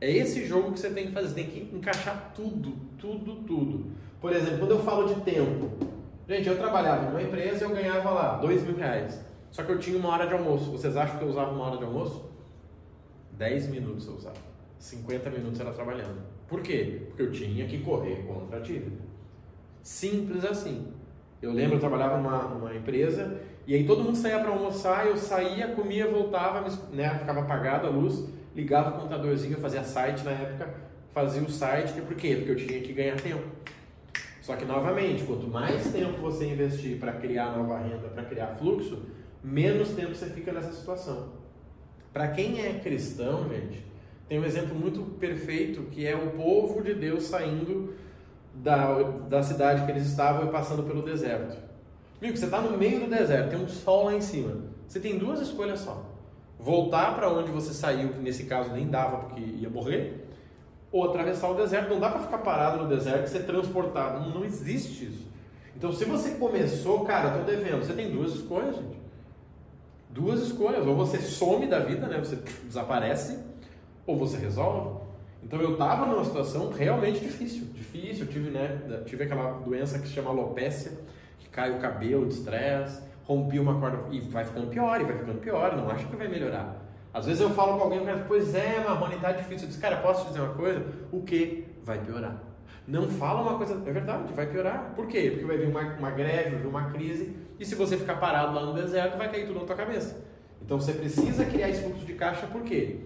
É 0.00 0.10
esse 0.10 0.44
jogo 0.44 0.72
que 0.72 0.80
você 0.80 0.90
tem 0.90 1.06
que 1.06 1.12
fazer, 1.12 1.34
tem 1.34 1.46
que 1.46 1.76
encaixar 1.76 2.32
tudo, 2.34 2.72
tudo, 2.98 3.36
tudo. 3.46 3.92
Por 4.20 4.32
exemplo, 4.32 4.58
quando 4.58 4.72
eu 4.72 4.82
falo 4.82 5.14
de 5.14 5.20
tempo, 5.20 5.70
gente, 6.36 6.48
eu 6.48 6.56
trabalhava 6.56 7.10
numa 7.10 7.22
empresa 7.22 7.64
e 7.64 7.68
eu 7.68 7.74
ganhava 7.74 8.10
lá 8.10 8.36
dois 8.36 8.62
mil 8.62 8.76
reais. 8.76 9.24
Só 9.50 9.62
que 9.62 9.72
eu 9.72 9.78
tinha 9.78 9.98
uma 9.98 10.08
hora 10.10 10.26
de 10.26 10.32
almoço. 10.32 10.70
Vocês 10.70 10.96
acham 10.96 11.18
que 11.18 11.24
eu 11.24 11.28
usava 11.28 11.50
uma 11.50 11.64
hora 11.66 11.76
de 11.76 11.84
almoço? 11.84 12.30
10 13.32 13.68
minutos 13.68 14.06
eu 14.06 14.14
usava. 14.14 14.36
50 14.78 15.30
minutos 15.30 15.60
era 15.60 15.72
trabalhando. 15.72 16.22
Por 16.48 16.60
quê? 16.62 17.02
Porque 17.08 17.22
eu 17.22 17.30
tinha 17.30 17.66
que 17.66 17.78
correr 17.82 18.24
contra 18.26 18.58
a 18.58 18.60
dívida. 18.60 18.96
Simples 19.82 20.44
assim. 20.44 20.92
Eu 21.40 21.52
lembro, 21.52 21.76
eu 21.76 21.80
trabalhava 21.80 22.16
numa, 22.16 22.42
numa 22.44 22.74
empresa 22.74 23.40
e 23.66 23.74
aí 23.74 23.84
todo 23.84 24.02
mundo 24.02 24.16
saía 24.16 24.38
para 24.38 24.50
almoçar, 24.50 25.06
eu 25.06 25.16
saía, 25.16 25.68
comia, 25.68 26.06
voltava, 26.06 26.64
né, 26.92 27.18
ficava 27.18 27.40
apagada 27.40 27.88
a 27.88 27.90
luz 27.90 28.24
ligava 28.54 28.90
o 28.90 28.92
computadorzinho, 28.94 29.56
fazia 29.58 29.82
site 29.82 30.24
na 30.24 30.32
época, 30.32 30.74
fazia 31.10 31.42
o 31.42 31.50
site, 31.50 32.00
por 32.02 32.14
quê? 32.14 32.36
Porque 32.36 32.50
eu 32.50 32.56
tinha 32.56 32.80
que 32.80 32.92
ganhar 32.92 33.16
tempo. 33.16 33.44
Só 34.42 34.56
que, 34.56 34.66
novamente, 34.66 35.24
quanto 35.24 35.48
mais 35.48 35.90
tempo 35.90 36.20
você 36.20 36.46
investir 36.46 36.98
para 36.98 37.14
criar 37.14 37.56
nova 37.56 37.78
renda, 37.78 38.08
para 38.08 38.24
criar 38.24 38.48
fluxo, 38.48 39.00
menos 39.42 39.90
tempo 39.90 40.14
você 40.14 40.26
fica 40.26 40.52
nessa 40.52 40.72
situação. 40.72 41.30
Para 42.12 42.28
quem 42.28 42.60
é 42.60 42.74
cristão, 42.80 43.48
gente, 43.48 43.82
tem 44.28 44.38
um 44.38 44.44
exemplo 44.44 44.74
muito 44.74 45.00
perfeito 45.18 45.84
que 45.84 46.06
é 46.06 46.14
o 46.14 46.32
povo 46.32 46.82
de 46.82 46.92
Deus 46.92 47.24
saindo 47.24 47.94
da, 48.54 49.00
da 49.02 49.42
cidade 49.42 49.86
que 49.86 49.90
eles 49.90 50.06
estavam 50.06 50.46
e 50.46 50.50
passando 50.50 50.82
pelo 50.82 51.02
deserto. 51.02 51.56
Amigo, 52.20 52.36
você 52.36 52.44
está 52.44 52.60
no 52.60 52.76
meio 52.76 53.00
do 53.00 53.08
deserto, 53.08 53.50
tem 53.50 53.58
um 53.58 53.68
sol 53.68 54.04
lá 54.04 54.14
em 54.14 54.20
cima. 54.20 54.60
Você 54.86 55.00
tem 55.00 55.16
duas 55.16 55.40
escolhas 55.40 55.80
só 55.80 56.12
voltar 56.62 57.16
para 57.16 57.28
onde 57.28 57.50
você 57.50 57.74
saiu, 57.74 58.10
que 58.10 58.20
nesse 58.20 58.44
caso 58.44 58.72
nem 58.72 58.86
dava 58.86 59.18
porque 59.18 59.40
ia 59.40 59.68
morrer, 59.68 60.21
ou 60.92 61.04
atravessar 61.04 61.48
o 61.48 61.54
deserto. 61.54 61.90
Não 61.90 61.98
dá 61.98 62.10
para 62.10 62.20
ficar 62.20 62.38
parado 62.38 62.82
no 62.82 62.88
deserto 62.88 63.26
e 63.26 63.30
ser 63.30 63.44
transportado. 63.44 64.20
Não, 64.20 64.30
não 64.40 64.44
existe 64.44 65.06
isso. 65.06 65.26
Então, 65.76 65.92
se 65.92 66.04
você 66.04 66.32
começou, 66.32 67.04
cara, 67.04 67.28
estou 67.28 67.44
devendo, 67.44 67.84
você 67.84 67.94
tem 67.94 68.10
duas 68.10 68.34
escolhas, 68.34 68.76
gente. 68.76 69.00
Duas 70.10 70.40
escolhas. 70.40 70.86
Ou 70.86 70.94
você 70.94 71.18
some 71.18 71.66
da 71.66 71.80
vida, 71.80 72.06
né? 72.06 72.18
Você 72.18 72.36
desaparece, 72.64 73.38
ou 74.06 74.16
você 74.18 74.36
resolve. 74.36 75.00
Então, 75.42 75.60
eu 75.60 75.72
estava 75.72 76.06
numa 76.06 76.24
situação 76.24 76.70
realmente 76.70 77.20
difícil. 77.20 77.66
Difícil. 77.74 78.26
Eu 78.26 78.30
tive, 78.30 78.50
né? 78.50 79.02
Tive 79.06 79.24
aquela 79.24 79.52
doença 79.60 79.98
que 79.98 80.06
se 80.06 80.12
chama 80.12 80.30
alopécia, 80.30 80.92
que 81.40 81.48
cai 81.48 81.76
o 81.76 81.80
cabelo 81.80 82.26
de 82.26 82.34
estresse 82.34 83.12
rompi 83.24 83.58
uma 83.58 83.78
corda 83.78 83.98
e 84.10 84.20
vai 84.20 84.44
ficando 84.44 84.68
pior, 84.68 85.00
e 85.00 85.04
vai 85.04 85.16
ficando 85.16 85.40
pior, 85.40 85.76
não 85.76 85.88
acho 85.90 86.06
que 86.06 86.16
vai 86.16 86.28
melhorar. 86.28 86.81
Às 87.12 87.26
vezes 87.26 87.42
eu 87.42 87.50
falo 87.50 87.76
com 87.76 87.84
alguém, 87.84 88.04
cara, 88.04 88.24
pois 88.26 88.54
é, 88.54 88.82
Marrone, 88.82 89.16
tá 89.16 89.32
difícil. 89.32 89.64
Eu 89.64 89.68
disse, 89.68 89.80
cara, 89.80 89.98
posso 89.98 90.26
dizer 90.28 90.40
uma 90.40 90.54
coisa? 90.54 90.82
O 91.10 91.22
que? 91.22 91.66
Vai 91.84 91.98
piorar. 91.98 92.42
Não 92.88 93.08
fala 93.08 93.42
uma 93.42 93.58
coisa, 93.58 93.74
é 93.74 93.92
verdade, 93.92 94.32
vai 94.32 94.46
piorar. 94.46 94.92
Por 94.96 95.06
quê? 95.06 95.30
Porque 95.30 95.44
vai 95.44 95.58
vir 95.58 95.68
uma, 95.68 95.82
uma 95.96 96.10
greve, 96.10 96.50
vai 96.50 96.60
vir 96.60 96.66
uma 96.66 96.90
crise, 96.90 97.36
e 97.60 97.64
se 97.64 97.74
você 97.74 97.96
ficar 97.96 98.16
parado 98.16 98.54
lá 98.54 98.64
no 98.64 98.72
deserto, 98.72 99.16
vai 99.16 99.30
cair 99.30 99.46
tudo 99.46 99.60
na 99.60 99.66
tua 99.66 99.76
cabeça. 99.76 100.24
Então 100.64 100.80
você 100.80 100.92
precisa 100.92 101.44
criar 101.44 101.68
esse 101.68 101.82
fluxo 101.82 102.04
de 102.04 102.14
caixa, 102.14 102.46
por 102.46 102.62
quê? 102.62 102.96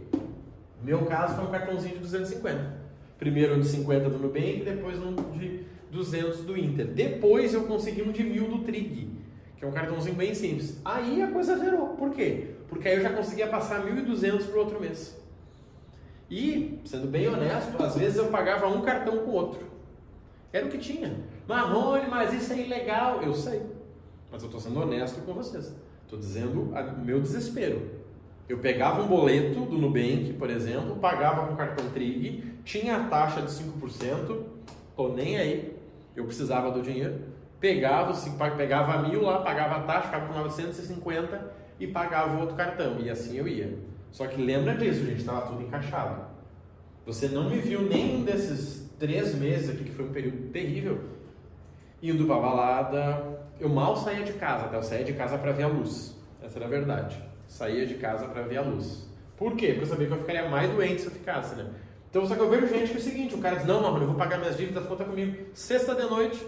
Meu 0.83 1.05
caso 1.05 1.35
foi 1.35 1.45
um 1.45 1.51
cartãozinho 1.51 1.95
de 1.95 2.01
250. 2.01 2.87
Primeiro 3.19 3.57
um 3.57 3.61
de 3.61 3.67
50 3.67 4.09
do 4.09 4.19
Nubank, 4.19 4.63
depois 4.65 4.99
um 5.03 5.15
de 5.37 5.65
200 5.91 6.43
do 6.43 6.57
Inter. 6.57 6.87
Depois 6.87 7.53
eu 7.55 7.65
consegui 7.65 8.03
um 8.03 8.13
de 8.13 8.23
1000 8.23 8.49
do 8.49 8.59
Trig 8.59 9.17
que 9.57 9.65
é 9.65 9.69
um 9.69 9.73
cartãozinho 9.73 10.15
bem 10.15 10.35
simples. 10.35 10.81
Aí 10.85 11.23
a 11.23 11.31
coisa 11.31 11.57
zerou. 11.57 11.89
Por 11.89 12.11
quê? 12.11 12.57
Porque 12.69 12.89
aí 12.89 12.97
eu 12.97 13.03
já 13.03 13.11
conseguia 13.11 13.47
passar 13.47 13.85
1.200 13.85 14.45
para 14.45 14.57
o 14.57 14.59
outro 14.59 14.81
mês. 14.81 15.17
E, 16.31 16.81
sendo 16.85 17.07
bem 17.07 17.29
honesto, 17.29 17.83
às 17.83 17.97
vezes 17.97 18.19
eu 18.19 18.27
pagava 18.27 18.67
um 18.67 18.83
cartão 18.83 19.19
com 19.19 19.31
o 19.31 19.35
outro. 19.35 19.65
Era 20.53 20.67
o 20.67 20.69
que 20.69 20.79
tinha. 20.79 21.17
Marrone, 21.49 22.09
mas 22.09 22.33
isso 22.33 22.53
é 22.53 22.61
ilegal. 22.61 23.23
Eu 23.23 23.33
sei. 23.33 23.63
Mas 24.31 24.43
eu 24.43 24.47
estou 24.47 24.61
sendo 24.61 24.81
honesto 24.81 25.21
com 25.23 25.33
vocês. 25.33 25.75
Estou 26.03 26.19
dizendo 26.19 26.73
o 26.75 27.05
meu 27.05 27.21
desespero. 27.21 27.97
Eu 28.49 28.59
pegava 28.59 29.03
um 29.03 29.09
boleto 29.09 29.61
do 29.61 29.79
Nubank, 29.79 30.35
por 30.35 30.51
exemplo, 30.51 30.97
pagava 30.97 31.49
com 31.49 31.57
cartão 31.57 31.91
Trig, 31.91 32.45
tinha 32.65 32.97
a 32.97 33.09
taxa 33.09 33.43
de 33.43 33.51
5%, 33.51 34.41
ou 34.97 35.13
nem 35.13 35.37
aí, 35.37 35.77
eu 36.15 36.25
precisava 36.25 36.71
do 36.71 36.81
dinheiro 36.81 37.19
pegava, 37.66 38.12
pegava 38.56 39.08
mil 39.08 39.23
lá, 39.23 39.40
pagava 39.40 39.76
a 39.76 39.80
taxa, 39.80 40.02
ficava 40.02 40.26
com 40.26 40.38
950 40.38 41.52
e 41.80 41.87
pagava 41.88 42.37
o 42.37 42.40
outro 42.40 42.54
cartão. 42.54 43.00
E 43.00 43.11
assim 43.11 43.37
eu 43.37 43.49
ia. 43.49 43.76
Só 44.12 44.26
que 44.26 44.40
lembra 44.40 44.76
disso, 44.76 45.04
gente, 45.04 45.18
estava 45.18 45.46
tudo 45.49 45.62
encaixado. 45.62 46.23
Você 47.04 47.28
não 47.28 47.50
me 47.50 47.58
viu 47.58 47.82
nenhum 47.82 48.25
desses 48.25 48.88
três 48.99 49.35
meses 49.35 49.70
aqui, 49.70 49.85
que 49.85 49.90
foi 49.90 50.04
um 50.04 50.12
período 50.12 50.50
terrível, 50.50 51.00
indo 52.02 52.25
pra 52.25 52.37
balada, 52.37 53.40
eu 53.58 53.68
mal 53.68 53.96
saía 53.96 54.25
de 54.25 54.35
casa, 54.35 54.68
tá? 54.68 54.76
Eu 54.76 54.82
saía 54.82 55.04
de 55.04 55.12
casa 55.12 55.37
para 55.37 55.52
ver 55.52 55.64
a 55.64 55.68
luz. 55.68 56.16
Essa 56.42 56.58
era 56.58 56.66
a 56.66 56.70
verdade. 56.70 57.20
Saía 57.49 57.85
de 57.85 57.94
casa 57.94 58.26
para 58.26 58.42
ver 58.42 58.58
a 58.58 58.62
luz. 58.62 59.08
Por 59.37 59.56
quê? 59.56 59.68
Porque 59.68 59.82
eu 59.82 59.87
sabia 59.87 60.06
que 60.06 60.12
eu 60.12 60.18
ficaria 60.18 60.49
mais 60.49 60.70
doente 60.70 61.02
se 61.02 61.08
eu 61.08 61.12
ficasse, 61.12 61.56
né? 61.56 61.68
Então, 62.08 62.25
só 62.25 62.35
que 62.35 62.40
eu 62.40 62.49
vejo 62.49 62.68
gente 62.68 62.90
que 62.90 62.96
é 62.96 63.00
o 63.00 63.02
seguinte, 63.02 63.35
o 63.35 63.38
cara 63.38 63.56
diz, 63.56 63.66
não, 63.66 63.82
Marrone, 63.82 64.02
eu 64.02 64.06
vou 64.08 64.16
pagar 64.16 64.38
minhas 64.38 64.56
dívidas, 64.56 64.87
conta 64.87 65.04
comigo. 65.04 65.37
Sexta 65.52 65.94
de 65.94 66.04
noite, 66.04 66.46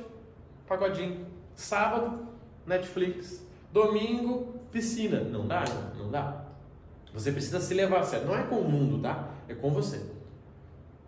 pagodinho. 0.69 1.27
Sábado, 1.55 2.27
Netflix. 2.67 3.45
Domingo, 3.73 4.55
piscina. 4.71 5.21
Não 5.21 5.47
dá, 5.47 5.65
não, 5.99 6.11
dá. 6.11 6.45
Você 7.13 7.33
precisa 7.33 7.61
se 7.61 7.75
levar 7.75 8.01
a 8.01 8.03
sério. 8.03 8.27
Não 8.27 8.37
é 8.37 8.43
com 8.45 8.57
o 8.57 8.71
mundo, 8.71 9.03
tá? 9.03 9.31
É 9.49 9.55
com 9.55 9.71
você. 9.71 10.01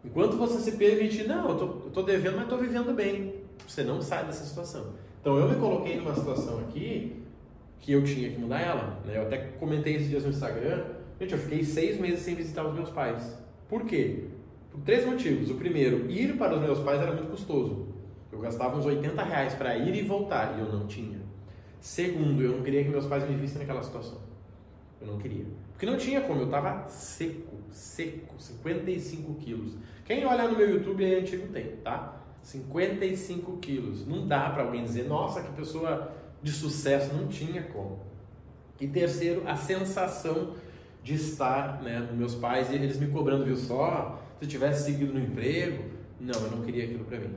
Enquanto 0.04 0.36
você 0.36 0.58
se 0.58 0.76
permite, 0.76 1.24
não, 1.24 1.50
eu 1.50 1.56
tô, 1.56 1.64
eu 1.64 1.90
tô 1.92 2.02
devendo, 2.02 2.36
mas 2.36 2.44
estou 2.44 2.58
vivendo 2.58 2.94
bem. 2.94 3.34
Você 3.66 3.84
não 3.84 4.00
sai 4.00 4.24
dessa 4.24 4.44
situação. 4.44 4.94
Então 5.20 5.38
eu 5.38 5.48
me 5.48 5.56
coloquei 5.56 5.96
numa 5.96 6.14
situação 6.14 6.58
aqui 6.60 7.22
que 7.78 7.92
eu 7.92 8.02
tinha 8.02 8.30
que 8.30 8.38
mudar 8.38 8.60
ela. 8.60 9.00
Né? 9.04 9.16
Eu 9.16 9.22
até 9.22 9.36
comentei 9.58 9.96
esses 9.96 10.08
dias 10.08 10.24
no 10.24 10.30
Instagram. 10.30 10.84
Gente, 11.20 11.32
eu 11.32 11.38
fiquei 11.38 11.62
seis 11.62 12.00
meses 12.00 12.20
sem 12.20 12.34
visitar 12.34 12.66
os 12.66 12.74
meus 12.74 12.88
pais. 12.88 13.36
Por 13.68 13.84
quê? 13.84 14.24
Por 14.70 14.80
três 14.80 15.04
motivos. 15.04 15.50
O 15.50 15.54
primeiro, 15.54 16.10
ir 16.10 16.36
para 16.38 16.56
os 16.56 16.62
meus 16.62 16.78
pais 16.78 17.00
era 17.00 17.12
muito 17.12 17.30
custoso. 17.30 17.88
Eu 18.32 18.38
gastava 18.38 18.76
uns 18.76 18.86
80 18.86 19.22
reais 19.22 19.54
para 19.54 19.76
ir 19.76 19.94
e 19.94 20.02
voltar 20.02 20.56
e 20.56 20.60
eu 20.60 20.72
não 20.72 20.86
tinha. 20.86 21.18
Segundo, 21.80 22.42
eu 22.42 22.56
não 22.56 22.62
queria 22.62 22.84
que 22.84 22.90
meus 22.90 23.06
pais 23.06 23.28
me 23.28 23.34
vissem 23.36 23.58
naquela 23.58 23.82
situação. 23.82 24.18
Eu 25.00 25.06
não 25.06 25.18
queria. 25.18 25.46
Porque 25.72 25.86
não 25.86 25.96
tinha 25.96 26.20
como, 26.20 26.40
eu 26.40 26.44
estava 26.44 26.86
seco, 26.88 27.56
seco, 27.70 28.34
55 28.38 29.34
quilos. 29.34 29.76
Quem 30.04 30.24
olha 30.26 30.46
no 30.46 30.56
meu 30.56 30.68
YouTube 30.68 31.04
é 31.04 31.20
antigo 31.20 31.48
tem, 31.48 31.76
tá? 31.76 32.20
55 32.42 33.56
quilos. 33.58 34.06
Não 34.06 34.26
dá 34.26 34.50
para 34.50 34.64
alguém 34.64 34.84
dizer, 34.84 35.08
nossa, 35.08 35.42
que 35.42 35.52
pessoa 35.52 36.12
de 36.42 36.52
sucesso. 36.52 37.14
Não 37.14 37.28
tinha 37.28 37.62
como. 37.62 38.00
E 38.80 38.86
terceiro, 38.86 39.42
a 39.46 39.56
sensação 39.56 40.54
de 41.02 41.14
estar, 41.14 41.82
né, 41.82 42.08
meus 42.12 42.34
pais, 42.34 42.70
e 42.70 42.74
eles 42.74 42.98
me 42.98 43.06
cobrando, 43.08 43.44
viu 43.44 43.56
só, 43.56 44.22
se 44.38 44.44
eu 44.44 44.48
tivesse 44.48 44.84
seguido 44.84 45.14
no 45.14 45.20
emprego, 45.20 45.84
não, 46.18 46.38
eu 46.40 46.50
não 46.50 46.62
queria 46.62 46.84
aquilo 46.84 47.04
para 47.04 47.18
mim. 47.18 47.34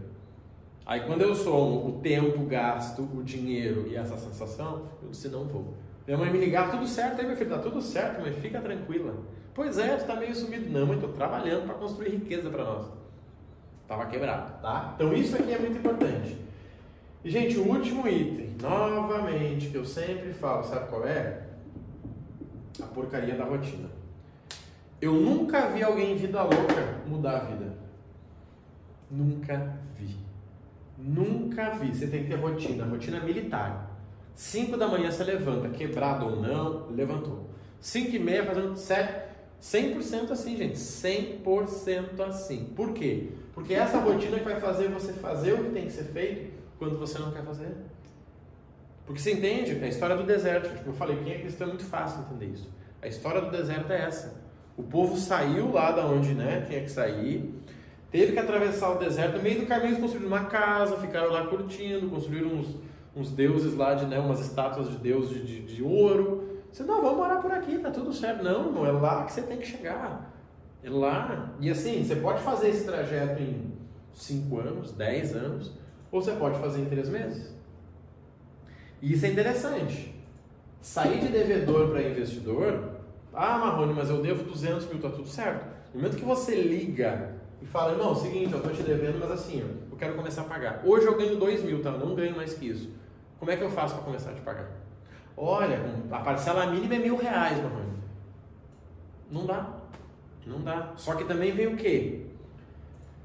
Aí 0.86 1.02
quando 1.02 1.22
eu 1.22 1.34
somo 1.34 1.88
o 1.88 2.02
tempo 2.02 2.44
gasto, 2.46 3.04
o 3.04 3.24
dinheiro 3.24 3.88
e 3.88 3.96
essa 3.96 4.18
sensação, 4.18 4.84
eu 5.02 5.10
disse, 5.10 5.30
não 5.30 5.46
vou. 5.46 5.74
Minha 6.06 6.18
mãe 6.18 6.30
me 6.30 6.40
ligava, 6.40 6.72
tudo 6.72 6.86
certo, 6.86 7.22
aí 7.22 7.28
meu 7.28 7.38
filho, 7.38 7.50
tá 7.50 7.60
tudo 7.60 7.82
certo, 7.82 8.22
mas 8.22 8.36
fica 8.36 8.60
tranquila. 8.60 9.16
Pois 9.54 9.78
é, 9.78 9.96
tu 9.96 10.06
tá 10.06 10.16
meio 10.16 10.36
sumido. 10.36 10.70
Não, 10.70 10.86
mãe, 10.86 11.00
tô 11.00 11.08
trabalhando 11.10 11.66
para 11.66 11.76
construir 11.76 12.10
riqueza 12.10 12.50
para 12.50 12.64
nós. 12.66 12.88
Tava 13.88 14.08
quebrado, 14.08 14.62
tá? 14.62 14.94
Então 14.96 15.14
isso 15.14 15.36
aqui 15.36 15.54
é 15.54 15.60
muito 15.60 15.78
importante. 15.78 16.38
E, 17.24 17.30
gente, 17.30 17.58
o 17.58 17.70
último 17.70 18.06
item, 18.08 18.56
novamente, 18.60 19.70
que 19.70 19.76
eu 19.76 19.86
sempre 19.86 20.34
falo, 20.34 20.64
sabe 20.64 20.90
qual 20.90 21.08
é? 21.08 21.44
A 22.82 22.86
porcaria 22.88 23.36
da 23.36 23.46
rotina. 23.46 23.88
Eu 25.00 25.14
nunca 25.14 25.68
vi 25.68 25.84
alguém 25.84 26.16
vida 26.16 26.42
louca 26.42 27.02
mudar 27.08 27.38
a 27.38 27.40
vida. 27.46 27.74
Nunca. 29.10 29.78
Nunca 31.04 31.72
vi. 31.72 31.94
Você 31.94 32.08
tem 32.08 32.24
que 32.24 32.30
ter 32.30 32.36
rotina, 32.36 32.86
rotina 32.86 33.20
militar. 33.20 33.92
5 34.34 34.78
da 34.78 34.88
manhã 34.88 35.12
você 35.12 35.24
levanta, 35.24 35.70
quebrado 35.70 36.26
ou 36.26 36.42
não, 36.42 36.90
levantou. 36.90 37.50
5 37.82 38.16
e 38.16 38.20
meia 38.20 38.46
fazendo 38.46 38.76
7, 38.76 39.28
100% 39.62 40.32
assim, 40.32 40.56
gente. 40.56 40.78
100% 40.78 42.20
assim. 42.22 42.66
Por 42.76 42.94
quê? 42.94 43.32
Porque 43.54 43.74
essa 43.74 44.00
rotina 44.00 44.40
que 44.40 44.46
vai 44.46 44.60
fazer 44.60 44.88
você 44.88 45.12
fazer 45.14 45.54
o 45.54 45.66
que 45.66 45.72
tem 45.72 45.86
que 45.86 45.92
ser 45.92 46.06
feito 46.06 46.54
quando 46.80 46.98
você 46.98 47.20
não 47.20 47.32
quer 47.32 47.44
fazer. 47.44 47.76
Porque 49.06 49.22
você 49.22 49.34
entende? 49.34 49.78
É 49.80 49.86
a 49.86 49.90
história 49.90 50.16
do 50.16 50.24
deserto. 50.24 50.70
Como 50.78 50.92
eu 50.92 50.94
falei, 50.94 51.18
quem 51.18 51.34
é 51.34 51.40
cristão 51.40 51.68
é 51.68 51.70
muito 51.72 51.86
fácil 51.86 52.22
entender 52.22 52.54
isso. 52.54 52.70
A 53.02 53.08
história 53.08 53.42
do 53.42 53.52
deserto 53.52 53.92
é 53.92 54.02
essa. 54.06 54.42
O 54.78 54.84
povo 54.84 55.18
saiu 55.18 55.72
lá 55.72 55.92
da 55.92 56.06
onde 56.08 56.34
né, 56.34 56.66
tinha 56.68 56.82
que 56.82 56.90
sair, 56.90 57.54
teve 58.14 58.34
que 58.34 58.40
atravessar 58.40 58.92
o 58.92 59.00
deserto. 59.00 59.38
No 59.38 59.44
meio 59.44 59.62
do 59.62 59.66
caminho, 59.66 59.90
eles 59.90 60.00
construíram 60.00 60.28
uma 60.28 60.46
casa, 60.46 60.98
ficaram 60.98 61.32
lá 61.32 61.48
curtindo, 61.48 62.08
construíram 62.08 62.50
uns, 62.50 62.76
uns 63.16 63.32
deuses 63.32 63.76
lá, 63.76 63.96
de, 63.96 64.06
né, 64.06 64.20
umas 64.20 64.40
estátuas 64.40 64.88
de 64.92 64.98
Deus 64.98 65.32
de, 65.32 65.44
de, 65.44 65.62
de 65.62 65.84
ouro. 65.84 66.62
Você, 66.72 66.84
não, 66.84 67.02
vamos 67.02 67.18
morar 67.18 67.42
por 67.42 67.52
aqui, 67.52 67.80
tá 67.80 67.90
tudo 67.90 68.14
certo. 68.14 68.44
Não, 68.44 68.72
não, 68.72 68.86
é 68.86 68.92
lá 68.92 69.26
que 69.26 69.34
você 69.34 69.42
tem 69.42 69.58
que 69.58 69.66
chegar. 69.66 70.32
É 70.84 70.92
lá. 70.92 71.56
E 71.60 71.72
assim, 71.72 72.04
você 72.04 72.16
pode 72.16 72.44
fazer 72.44 72.70
esse 72.70 72.86
trajeto 72.86 73.42
em 73.42 73.74
5 74.14 74.60
anos, 74.60 74.92
10 74.92 75.36
anos, 75.36 75.72
ou 76.12 76.22
você 76.22 76.34
pode 76.34 76.60
fazer 76.60 76.82
em 76.82 76.86
3 76.86 77.10
meses. 77.10 77.52
E 79.02 79.14
isso 79.14 79.26
é 79.26 79.30
interessante. 79.30 80.14
Sair 80.80 81.20
de 81.20 81.30
devedor 81.30 81.90
para 81.90 82.04
investidor, 82.04 82.92
ah, 83.34 83.58
Marrone, 83.58 83.94
mas 83.94 84.12
eu 84.12 84.22
devo 84.22 84.44
200 84.44 84.86
mil, 84.86 85.02
tá 85.02 85.10
tudo 85.10 85.28
certo. 85.28 85.66
No 85.94 86.02
momento 86.02 86.18
que 86.18 86.26
você 86.26 86.56
liga 86.56 87.33
e 87.64 87.66
fala, 87.66 87.94
irmão, 87.94 88.12
é 88.12 88.16
seguinte, 88.16 88.52
eu 88.52 88.62
tô 88.62 88.70
te 88.72 88.84
devendo, 88.84 89.18
mas 89.22 89.32
assim, 89.32 89.62
eu 89.90 89.98
quero 89.98 90.16
começar 90.16 90.42
a 90.42 90.44
pagar. 90.44 90.82
Hoje 90.84 91.06
eu 91.06 91.18
ganho 91.18 91.38
2 91.38 91.64
mil, 91.64 91.82
tá? 91.82 91.92
Eu 91.92 92.00
não 92.00 92.14
ganho 92.14 92.36
mais 92.36 92.54
que 92.54 92.68
isso. 92.68 92.90
Como 93.40 93.50
é 93.50 93.56
que 93.56 93.64
eu 93.64 93.70
faço 93.70 93.96
para 93.96 94.04
começar 94.04 94.32
a 94.32 94.34
te 94.34 94.42
pagar? 94.42 94.68
Olha, 95.38 95.80
a 96.12 96.20
parcela 96.20 96.66
mínima 96.66 96.96
é 96.96 97.00
mil 97.00 97.16
reais, 97.16 97.58
Marrone. 97.64 97.94
Não 99.32 99.46
dá. 99.46 99.78
Não 100.46 100.60
dá. 100.60 100.92
Só 100.98 101.16
que 101.16 101.24
também 101.24 101.54
vem 101.54 101.68
o 101.68 101.78
quê? 101.78 102.26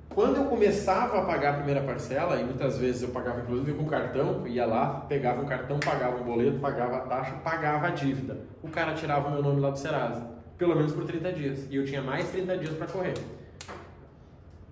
Quando 0.08 0.36
eu 0.36 0.44
começava 0.44 1.18
a 1.18 1.24
pagar 1.24 1.50
a 1.50 1.56
primeira 1.56 1.80
parcela, 1.80 2.36
e 2.36 2.44
muitas 2.44 2.78
vezes 2.78 3.02
eu 3.02 3.08
pagava 3.08 3.40
inclusive 3.40 3.74
com 3.74 3.86
cartão, 3.86 4.46
ia 4.46 4.64
lá, 4.64 5.00
pegava 5.08 5.42
um 5.42 5.46
cartão, 5.46 5.80
pagava 5.80 6.16
um 6.16 6.22
boleto, 6.22 6.60
pagava 6.60 6.98
a 6.98 7.00
taxa, 7.00 7.32
pagava 7.42 7.88
a 7.88 7.90
dívida. 7.90 8.38
O 8.62 8.68
cara 8.68 8.94
tirava 8.94 9.26
o 9.26 9.32
meu 9.32 9.42
nome 9.42 9.60
lá 9.60 9.70
do 9.70 9.78
Serasa, 9.78 10.24
pelo 10.56 10.76
menos 10.76 10.92
por 10.92 11.04
30 11.04 11.32
dias. 11.32 11.66
E 11.68 11.74
eu 11.74 11.84
tinha 11.84 12.00
mais 12.00 12.30
30 12.30 12.56
dias 12.56 12.74
para 12.74 12.86
correr. 12.86 13.14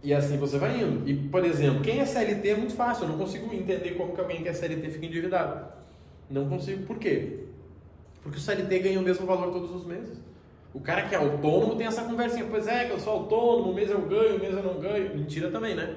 E 0.06 0.14
assim 0.14 0.36
você 0.36 0.56
vai 0.56 0.80
indo. 0.80 1.02
E, 1.04 1.16
por 1.16 1.44
exemplo, 1.44 1.80
quem 1.80 1.98
é 1.98 2.06
CLT 2.06 2.48
é 2.48 2.54
muito 2.54 2.74
fácil, 2.74 3.02
eu 3.02 3.08
não 3.08 3.18
consigo 3.18 3.52
entender 3.52 3.96
como 3.96 4.14
que 4.14 4.20
alguém 4.20 4.40
que 4.40 4.48
é 4.48 4.52
CLT 4.52 4.88
fica 4.88 5.04
endividado. 5.04 5.66
Não 6.30 6.48
consigo. 6.48 6.86
Por 6.86 6.96
quê? 6.96 7.40
Porque 8.22 8.38
o 8.38 8.40
CLT 8.40 8.78
ganha 8.78 9.00
o 9.00 9.02
mesmo 9.02 9.26
valor 9.26 9.52
todos 9.52 9.74
os 9.74 9.84
meses. 9.84 10.16
O 10.72 10.78
cara 10.78 11.08
que 11.08 11.14
é 11.16 11.18
autônomo 11.18 11.74
tem 11.74 11.88
essa 11.88 12.04
conversinha. 12.04 12.46
Pois 12.48 12.68
é, 12.68 12.84
que 12.84 12.92
eu 12.92 13.00
sou 13.00 13.14
autônomo, 13.14 13.74
mês 13.74 13.90
eu 13.90 14.00
ganho, 14.02 14.38
mês 14.38 14.54
eu 14.54 14.62
não 14.62 14.78
ganho. 14.78 15.12
Mentira 15.12 15.50
também, 15.50 15.74
né? 15.74 15.96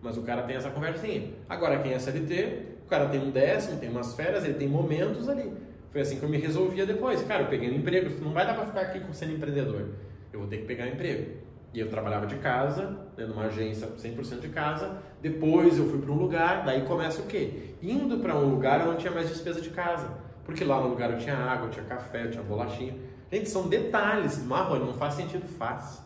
Mas 0.00 0.16
o 0.16 0.22
cara 0.22 0.40
tem 0.44 0.56
essa 0.56 0.70
conversinha. 0.70 1.28
Agora, 1.46 1.80
quem 1.80 1.92
é 1.92 1.98
CLT, 1.98 2.62
o 2.86 2.88
cara 2.88 3.10
tem 3.10 3.20
um 3.20 3.30
décimo, 3.30 3.78
tem 3.78 3.90
umas 3.90 4.14
férias, 4.14 4.42
ele 4.42 4.54
tem 4.54 4.68
momentos 4.68 5.28
ali. 5.28 5.52
Foi 5.92 6.00
assim 6.00 6.18
que 6.18 6.22
eu 6.22 6.30
me 6.30 6.38
resolvia 6.38 6.86
depois. 6.86 7.22
Cara, 7.24 7.42
eu 7.42 7.48
peguei 7.48 7.70
um 7.70 7.74
emprego, 7.74 8.24
não 8.24 8.32
vai 8.32 8.46
dar 8.46 8.54
pra 8.54 8.64
ficar 8.64 8.80
aqui 8.80 9.02
sendo 9.12 9.34
empreendedor. 9.34 9.90
Eu 10.32 10.40
vou 10.40 10.48
ter 10.48 10.56
que 10.56 10.64
pegar 10.64 10.86
um 10.86 10.88
emprego. 10.88 11.49
E 11.72 11.78
eu 11.80 11.88
trabalhava 11.88 12.26
de 12.26 12.36
casa, 12.36 12.98
né, 13.16 13.24
numa 13.26 13.44
agência 13.44 13.86
100% 13.86 14.40
de 14.40 14.48
casa. 14.48 14.98
Depois 15.22 15.78
eu 15.78 15.88
fui 15.88 16.00
para 16.00 16.10
um 16.10 16.16
lugar, 16.16 16.64
daí 16.64 16.82
começa 16.82 17.22
o 17.22 17.26
quê? 17.26 17.74
Indo 17.80 18.18
para 18.18 18.34
um 18.34 18.50
lugar 18.50 18.80
eu 18.80 18.86
não 18.88 18.96
tinha 18.96 19.12
mais 19.12 19.28
despesa 19.28 19.60
de 19.60 19.70
casa. 19.70 20.08
Porque 20.44 20.64
lá 20.64 20.80
no 20.80 20.88
lugar 20.88 21.12
eu 21.12 21.18
tinha 21.18 21.36
água, 21.36 21.66
eu 21.66 21.70
tinha 21.70 21.84
café, 21.84 22.24
eu 22.24 22.30
tinha 22.30 22.42
bolachinha. 22.42 22.94
Gente, 23.30 23.48
são 23.48 23.68
detalhes. 23.68 24.44
Marrone, 24.44 24.84
não 24.84 24.94
faz 24.94 25.14
sentido, 25.14 25.46
faz. 25.46 26.02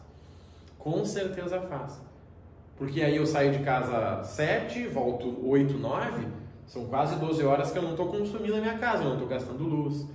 Com 0.78 1.02
certeza 1.04 1.60
faz. 1.62 1.98
Porque 2.76 3.00
aí 3.00 3.16
eu 3.16 3.24
saio 3.24 3.52
de 3.52 3.60
casa 3.60 4.22
7, 4.22 4.88
volto 4.88 5.48
8, 5.48 5.78
9, 5.78 6.26
são 6.66 6.86
quase 6.86 7.16
12 7.16 7.44
horas 7.44 7.70
que 7.70 7.78
eu 7.78 7.82
não 7.82 7.92
estou 7.92 8.08
consumindo 8.08 8.56
a 8.56 8.60
minha 8.60 8.76
casa, 8.78 9.02
eu 9.02 9.06
não 9.06 9.14
estou 9.14 9.28
gastando 9.28 9.62
luz, 9.62 10.06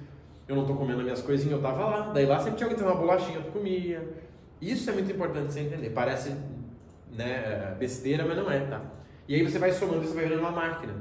eu 0.48 0.56
não 0.56 0.64
estou 0.64 0.76
comendo 0.76 1.02
minhas 1.02 1.22
coisinhas, 1.22 1.54
eu 1.54 1.58
estava 1.58 1.86
lá. 1.86 2.12
Daí 2.14 2.26
lá 2.26 2.40
sempre 2.40 2.58
tinha 2.58 2.70
alguém 2.70 2.84
que 2.84 2.88
uma 2.88 3.00
bolachinha, 3.00 3.38
eu 3.38 3.52
comia. 3.52 4.29
Isso 4.62 4.90
é 4.90 4.94
muito 4.94 5.12
importante 5.12 5.54
você 5.54 5.62
entender. 5.62 5.90
Parece 5.92 6.34
né, 7.12 7.76
besteira, 7.80 8.26
mas 8.26 8.38
não 8.38 8.50
é, 8.52 8.60
tá? 8.62 8.82
E 9.28 9.36
aí 9.36 9.44
você 9.44 9.60
vai 9.60 9.72
somando, 9.72 10.02
você 10.02 10.14
vai 10.14 10.26
virando 10.26 10.42
uma 10.42 10.52
máquina. 10.52 10.94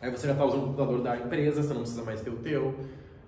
Aí 0.00 0.10
você 0.10 0.26
já 0.26 0.32
está 0.32 0.44
usando 0.44 0.64
o 0.64 0.66
computador 0.66 1.02
da 1.02 1.16
empresa, 1.16 1.62
você 1.62 1.72
não 1.72 1.80
precisa 1.80 2.02
mais 2.02 2.20
ter 2.20 2.30
o 2.30 2.36
teu. 2.36 2.74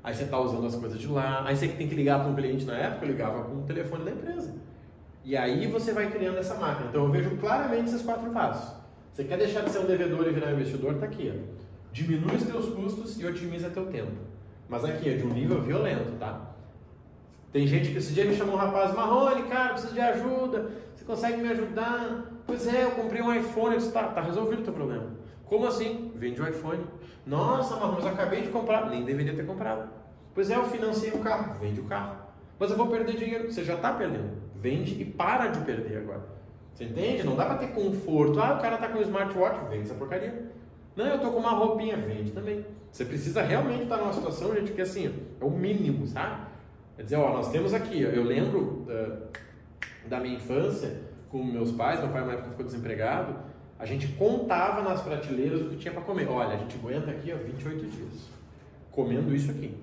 Aí 0.03 0.15
você 0.15 0.25
está 0.25 0.39
usando 0.39 0.67
as 0.67 0.75
coisas 0.75 0.99
de 0.99 1.07
lá. 1.07 1.45
Aí 1.47 1.57
você 1.57 1.69
tem 1.69 1.89
que 1.89 1.95
ligar 1.95 2.21
para 2.21 2.29
um 2.29 2.35
cliente 2.35 2.65
na 2.65 2.77
época, 2.77 3.07
ligava 3.07 3.45
com 3.45 3.59
o 3.59 3.63
telefone 3.63 4.05
da 4.05 4.11
empresa. 4.11 4.55
E 5.25 5.37
aí 5.37 5.67
você 5.67 5.93
vai 5.93 6.11
criando 6.11 6.39
essa 6.39 6.55
máquina. 6.55 6.89
Então 6.89 7.05
eu 7.05 7.11
vejo 7.11 7.37
claramente 7.37 7.89
esses 7.89 8.03
quatro 8.03 8.31
passos. 8.31 8.75
Você 9.13 9.25
quer 9.25 9.39
deixar 9.39 9.63
de 9.63 9.71
ser 9.71 9.81
um 9.81 9.87
devedor 9.87 10.27
e 10.27 10.31
virar 10.31 10.49
um 10.49 10.53
investidor? 10.53 10.95
Está 10.95 11.07
aqui. 11.07 11.33
Ó. 11.35 11.59
Diminui 11.93 12.37
os 12.37 12.45
teus 12.45 12.69
custos 12.75 13.21
e 13.21 13.27
otimiza 13.27 13.71
teu 13.71 13.87
tempo. 13.87 14.13
Mas 14.69 14.85
aqui 14.85 15.09
é 15.09 15.17
de 15.17 15.25
um 15.25 15.33
nível 15.33 15.61
violento, 15.63 16.13
tá? 16.19 16.55
Tem 17.53 17.67
gente 17.67 17.91
que 17.91 17.99
esse 17.99 18.13
dia 18.13 18.25
me 18.25 18.37
chamou 18.37 18.55
um 18.55 18.59
rapaz, 18.59 18.95
Marrone, 18.95 19.45
cara, 19.45 19.73
preciso 19.73 19.95
de 19.95 20.01
ajuda, 20.01 20.71
você 20.95 21.05
consegue 21.05 21.39
me 21.39 21.49
ajudar? 21.49 22.27
Pois 22.47 22.67
é, 22.67 22.85
eu 22.85 22.91
comprei 22.93 23.23
um 23.23 23.35
iPhone, 23.35 23.75
eu 23.75 23.79
disse, 23.79 23.93
tá, 23.93 24.05
tá 24.05 24.21
resolvido 24.21 24.61
o 24.61 24.65
teu 24.65 24.73
problema. 24.73 25.07
Como 25.47 25.67
assim? 25.67 26.13
Vende 26.15 26.41
o 26.41 26.45
um 26.45 26.49
iPhone. 26.49 26.85
Nossa, 27.27 27.77
Marrone, 27.77 27.97
mas 27.97 28.05
eu 28.05 28.13
acabei 28.13 28.43
de 28.43 28.49
comprar, 28.49 28.89
nem 28.91 29.05
deveria 29.05 29.35
ter 29.35 29.47
comprado. 29.47 29.89
Pois 30.35 30.51
é, 30.51 30.57
eu 30.57 30.65
financei 30.65 31.11
o 31.11 31.19
carro, 31.21 31.59
vende 31.59 31.81
o 31.81 31.85
carro. 31.85 32.17
Mas 32.59 32.71
eu 32.71 32.77
vou 32.77 32.89
perder 32.89 33.17
dinheiro, 33.17 33.51
você 33.51 33.65
já 33.65 33.75
está 33.75 33.93
perdendo. 33.93 34.31
Vende 34.55 35.01
e 35.01 35.05
para 35.05 35.47
de 35.47 35.61
perder 35.61 35.99
agora. 35.99 36.39
Você 36.75 36.85
entende? 36.85 37.25
Não 37.25 37.35
dá 37.35 37.47
para 37.47 37.59
ter 37.59 37.69
conforto. 37.69 38.41
Ah, 38.41 38.55
o 38.55 38.61
cara 38.61 38.77
tá 38.77 38.89
com 38.89 38.99
um 38.99 39.03
smartwatch, 39.03 39.69
vende 39.71 39.83
essa 39.83 39.95
porcaria. 39.95 40.51
Não, 40.95 41.07
eu 41.07 41.19
tô 41.19 41.31
com 41.31 41.39
uma 41.39 41.51
roupinha, 41.51 41.97
vende 41.97 42.33
também. 42.33 42.65
Você 42.91 43.05
precisa 43.05 43.43
realmente 43.43 43.85
estar 43.85 43.97
numa 43.97 44.13
situação, 44.13 44.55
gente, 44.55 44.73
que 44.73 44.81
assim, 44.81 45.15
é 45.41 45.45
o 45.45 45.51
mínimo, 45.51 46.07
sabe? 46.07 46.43
Quer 46.99 47.05
dizer, 47.05 47.17
ó, 47.17 47.33
nós 47.33 47.53
temos 47.53 47.73
aqui, 47.73 48.03
eu 48.03 48.25
lembro 48.25 48.85
uh, 48.89 50.09
da 50.09 50.19
minha 50.19 50.35
infância 50.35 51.01
com 51.31 51.45
meus 51.45 51.71
pais, 51.71 52.01
meu 52.01 52.09
pai 52.09 52.27
na 52.27 52.33
época 52.33 52.51
ficou 52.51 52.67
desempregado, 52.67 53.37
a 53.79 53.87
gente 53.87 54.09
contava 54.09 54.83
nas 54.83 55.01
prateleiras 55.01 55.61
o 55.61 55.67
que 55.67 55.77
tinha 55.77 55.95
para 55.95 56.03
comer. 56.03 56.29
Olha, 56.29 56.57
a 56.57 56.57
gente 56.57 56.75
aguenta 56.75 57.13
aqui, 57.13 57.33
ó, 57.33 57.37
28 57.37 57.87
dias, 57.87 58.29
comendo 58.91 59.33
isso 59.33 59.49
aqui. 59.49 59.77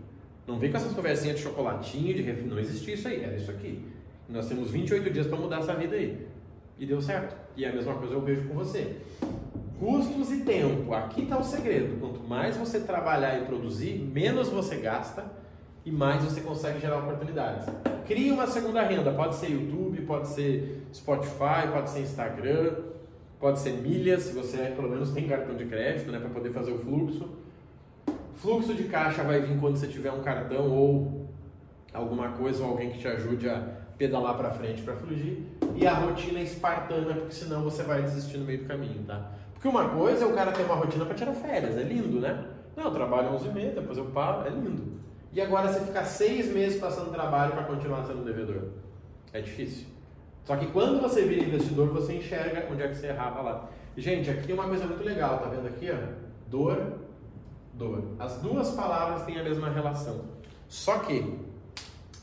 Não 0.46 0.60
vem 0.60 0.70
com 0.70 0.76
essas 0.76 0.92
conversinhas 0.92 1.38
de 1.38 1.44
chocolatinho, 1.44 2.14
de 2.14 2.22
refri, 2.22 2.50
não 2.50 2.60
existia 2.60 2.96
isso 2.96 3.08
aí, 3.08 3.24
era 3.24 3.38
isso 3.38 3.50
aqui. 3.50 3.82
Nós 4.28 4.50
temos 4.50 4.72
28 4.72 5.10
dias 5.10 5.26
para 5.26 5.38
mudar 5.38 5.60
essa 5.60 5.74
vida 5.74 5.96
aí. 5.96 6.28
E 6.78 6.86
deu 6.86 7.02
certo. 7.02 7.34
E 7.56 7.64
é 7.64 7.70
a 7.70 7.74
mesma 7.74 7.94
coisa 7.94 8.14
eu 8.14 8.20
vejo 8.20 8.46
com 8.50 8.56
você. 8.56 8.98
Custos 9.80 10.34
e 10.34 10.42
tempo. 10.42 10.94
Aqui 10.94 11.22
está 11.22 11.38
o 11.38 11.44
segredo. 11.46 11.98
Quanto 11.98 12.20
mais 12.28 12.58
você 12.58 12.82
trabalhar 12.82 13.42
e 13.42 13.46
produzir, 13.46 14.00
menos 14.00 14.50
você 14.50 14.76
gasta 14.76 15.45
e 15.86 15.92
mais 15.92 16.24
você 16.24 16.42
consegue 16.42 16.80
gerar 16.80 16.98
oportunidades. 16.98 17.68
Crie 18.08 18.32
uma 18.32 18.48
segunda 18.48 18.82
renda. 18.82 19.12
Pode 19.12 19.36
ser 19.36 19.52
YouTube, 19.52 20.02
pode 20.02 20.28
ser 20.30 20.88
Spotify, 20.92 21.68
pode 21.72 21.92
ser 21.92 22.00
Instagram, 22.02 22.74
pode 23.40 23.60
ser 23.60 23.74
milhas, 23.74 24.24
se 24.24 24.34
você 24.34 24.58
pelo 24.76 24.90
menos 24.90 25.12
tem 25.12 25.28
cartão 25.28 25.56
de 25.56 25.66
crédito, 25.66 26.12
né, 26.12 26.20
para 26.20 26.30
poder 26.30 26.50
fazer 26.50 26.72
o 26.72 26.80
fluxo. 26.80 27.30
Fluxo 28.34 28.74
de 28.74 28.86
caixa 28.86 29.24
vai 29.24 29.40
vir 29.42 29.60
quando 29.60 29.78
você 29.78 29.88
tiver 29.88 30.12
um 30.12 30.22
cartão 30.22 30.72
ou 30.72 31.30
alguma 31.94 32.30
coisa 32.30 32.64
ou 32.64 32.72
alguém 32.72 32.90
que 32.90 32.98
te 32.98 33.08
ajude 33.08 33.48
a 33.48 33.86
pedalar 33.98 34.36
para 34.36 34.50
frente 34.52 34.82
para 34.82 34.96
fugir. 34.96 35.56
E 35.76 35.86
a 35.86 35.94
rotina 35.94 36.40
é 36.40 36.44
espartana, 36.44 37.14
porque 37.14 37.34
senão 37.34 37.64
você 37.64 37.84
vai 37.84 38.02
desistir 38.02 38.38
no 38.38 38.46
meio 38.46 38.60
do 38.60 38.66
caminho, 38.66 39.04
tá? 39.04 39.32
Porque 39.54 39.68
uma 39.68 39.90
coisa 39.90 40.26
é 40.26 40.28
o 40.28 40.34
cara 40.34 40.52
ter 40.52 40.64
uma 40.64 40.76
rotina 40.76 41.06
para 41.06 41.16
tirar 41.16 41.34
férias, 41.34 41.78
é 41.78 41.84
lindo, 41.84 42.20
né? 42.20 42.44
Não, 42.76 42.86
eu 42.86 42.92
trabalho 42.92 43.30
11 43.30 43.50
meses, 43.50 43.76
depois 43.76 43.98
eu 43.98 44.06
paro, 44.06 44.46
é 44.46 44.50
lindo. 44.50 44.96
E 45.36 45.42
agora 45.42 45.68
você 45.68 45.82
ficar 45.82 46.06
seis 46.06 46.48
meses 46.48 46.80
passando 46.80 47.12
trabalho 47.12 47.52
para 47.52 47.66
continuar 47.66 48.06
sendo 48.06 48.24
devedor. 48.24 48.70
É 49.34 49.42
difícil. 49.42 49.86
Só 50.46 50.56
que 50.56 50.68
quando 50.68 51.02
você 51.02 51.26
vira 51.26 51.44
investidor, 51.44 51.90
você 51.90 52.14
enxerga 52.14 52.66
onde 52.72 52.82
é 52.82 52.88
que 52.88 52.96
você 52.96 53.08
errava 53.08 53.42
lá. 53.42 53.70
Gente, 53.98 54.30
aqui 54.30 54.52
é 54.52 54.56
uma 54.56 54.70
coisa 54.70 54.86
muito 54.86 55.04
legal, 55.04 55.40
tá 55.40 55.50
vendo 55.50 55.68
aqui? 55.68 55.92
Ó? 55.92 55.98
Dor, 56.48 57.00
dor. 57.74 58.16
As 58.18 58.38
duas 58.38 58.72
palavras 58.72 59.24
têm 59.24 59.38
a 59.38 59.44
mesma 59.44 59.70
relação. 59.70 60.24
Só 60.70 61.00
que 61.00 61.38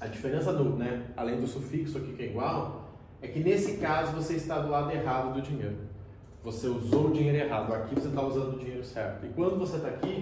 a 0.00 0.06
diferença 0.06 0.50
do, 0.50 0.64
né, 0.70 1.04
além 1.14 1.38
do 1.38 1.46
sufixo 1.46 1.98
aqui 1.98 2.14
que 2.14 2.22
é 2.22 2.26
igual, 2.26 2.92
é 3.20 3.28
que 3.28 3.40
nesse 3.40 3.76
caso 3.76 4.12
você 4.12 4.36
está 4.36 4.58
do 4.58 4.70
lado 4.70 4.90
errado 4.90 5.34
do 5.34 5.42
dinheiro. 5.42 5.76
Você 6.42 6.66
usou 6.66 7.08
o 7.08 7.12
dinheiro 7.12 7.36
errado. 7.36 7.74
Aqui 7.74 7.94
você 7.94 8.08
está 8.08 8.22
usando 8.22 8.54
o 8.54 8.58
dinheiro 8.58 8.82
certo. 8.82 9.26
E 9.26 9.28
quando 9.28 9.58
você 9.58 9.76
está 9.76 9.88
aqui, 9.88 10.18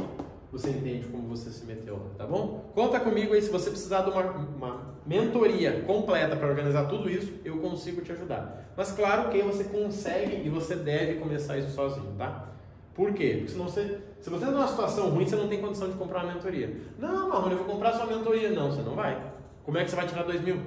você 0.52 0.70
entende 0.70 1.06
como 1.06 1.28
você 1.28 1.50
se 1.50 1.64
meteu 1.64 1.94
lá, 1.94 2.10
tá 2.18 2.26
bom? 2.26 2.70
Conta 2.74 2.98
comigo 2.98 3.34
aí, 3.34 3.40
se 3.40 3.50
você 3.50 3.70
precisar 3.70 4.02
de 4.02 4.10
uma, 4.10 4.22
uma 4.22 4.94
mentoria 5.06 5.82
completa 5.82 6.34
para 6.34 6.48
organizar 6.48 6.86
tudo 6.86 7.08
isso, 7.08 7.32
eu 7.44 7.58
consigo 7.58 8.00
te 8.00 8.12
ajudar. 8.12 8.72
Mas 8.76 8.90
claro 8.92 9.30
que 9.30 9.40
você 9.42 9.64
consegue 9.64 10.44
e 10.44 10.48
você 10.48 10.74
deve 10.74 11.20
começar 11.20 11.56
isso 11.56 11.70
sozinho, 11.70 12.12
tá? 12.18 12.48
Por 12.94 13.12
quê? 13.12 13.36
Porque 13.38 13.52
senão 13.52 13.66
você, 13.66 14.00
se 14.20 14.28
você 14.28 14.44
está 14.44 14.50
numa 14.50 14.66
situação 14.66 15.10
ruim, 15.10 15.26
você 15.26 15.36
não 15.36 15.48
tem 15.48 15.60
condição 15.60 15.88
de 15.88 15.94
comprar 15.94 16.24
uma 16.24 16.34
mentoria. 16.34 16.76
Não, 16.98 17.28
Marrone, 17.28 17.52
eu 17.52 17.58
vou 17.58 17.66
comprar 17.66 17.92
sua 17.92 18.06
mentoria. 18.06 18.50
Não, 18.50 18.70
você 18.70 18.82
não 18.82 18.94
vai. 18.94 19.32
Como 19.64 19.78
é 19.78 19.84
que 19.84 19.90
você 19.90 19.96
vai 19.96 20.06
tirar 20.06 20.24
dois 20.24 20.40
mil? 20.42 20.60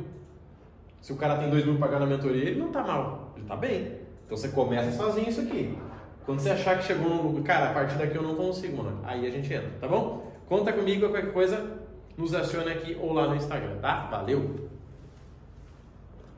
Se 1.02 1.12
o 1.12 1.18
cara 1.18 1.38
tem 1.38 1.50
dois 1.50 1.66
mil 1.66 1.78
pagar 1.78 2.00
na 2.00 2.06
mentoria, 2.06 2.44
ele 2.50 2.60
não 2.60 2.68
está 2.68 2.82
mal, 2.82 3.34
ele 3.36 3.44
está 3.44 3.56
bem. 3.56 4.00
Então 4.26 4.38
você 4.38 4.48
começa 4.48 4.92
sozinho 4.94 5.30
isso 5.30 5.42
aqui. 5.42 5.78
Quando 6.26 6.40
você 6.40 6.52
achar 6.52 6.78
que 6.78 6.86
chegou 6.86 7.10
no 7.10 7.22
lugar, 7.22 7.44
cara, 7.44 7.70
a 7.72 7.74
partir 7.74 7.98
daqui 7.98 8.16
eu 8.16 8.24
não 8.24 8.36
consigo, 8.36 8.82
mano. 8.82 9.02
Aí 9.04 9.26
a 9.26 9.30
gente 9.30 9.54
entra, 9.54 9.70
tá 9.80 9.88
bom? 9.88 10.32
Conta 10.48 10.72
comigo, 10.72 11.10
qualquer 11.10 11.32
coisa, 11.34 11.80
nos 12.18 12.34
acione 12.34 12.72
aqui 12.72 12.98
ou 13.00 13.14
lá 13.14 13.28
no 13.28 13.36
Instagram, 13.36 13.78
tá? 13.82 14.08
Valeu! 14.10 14.73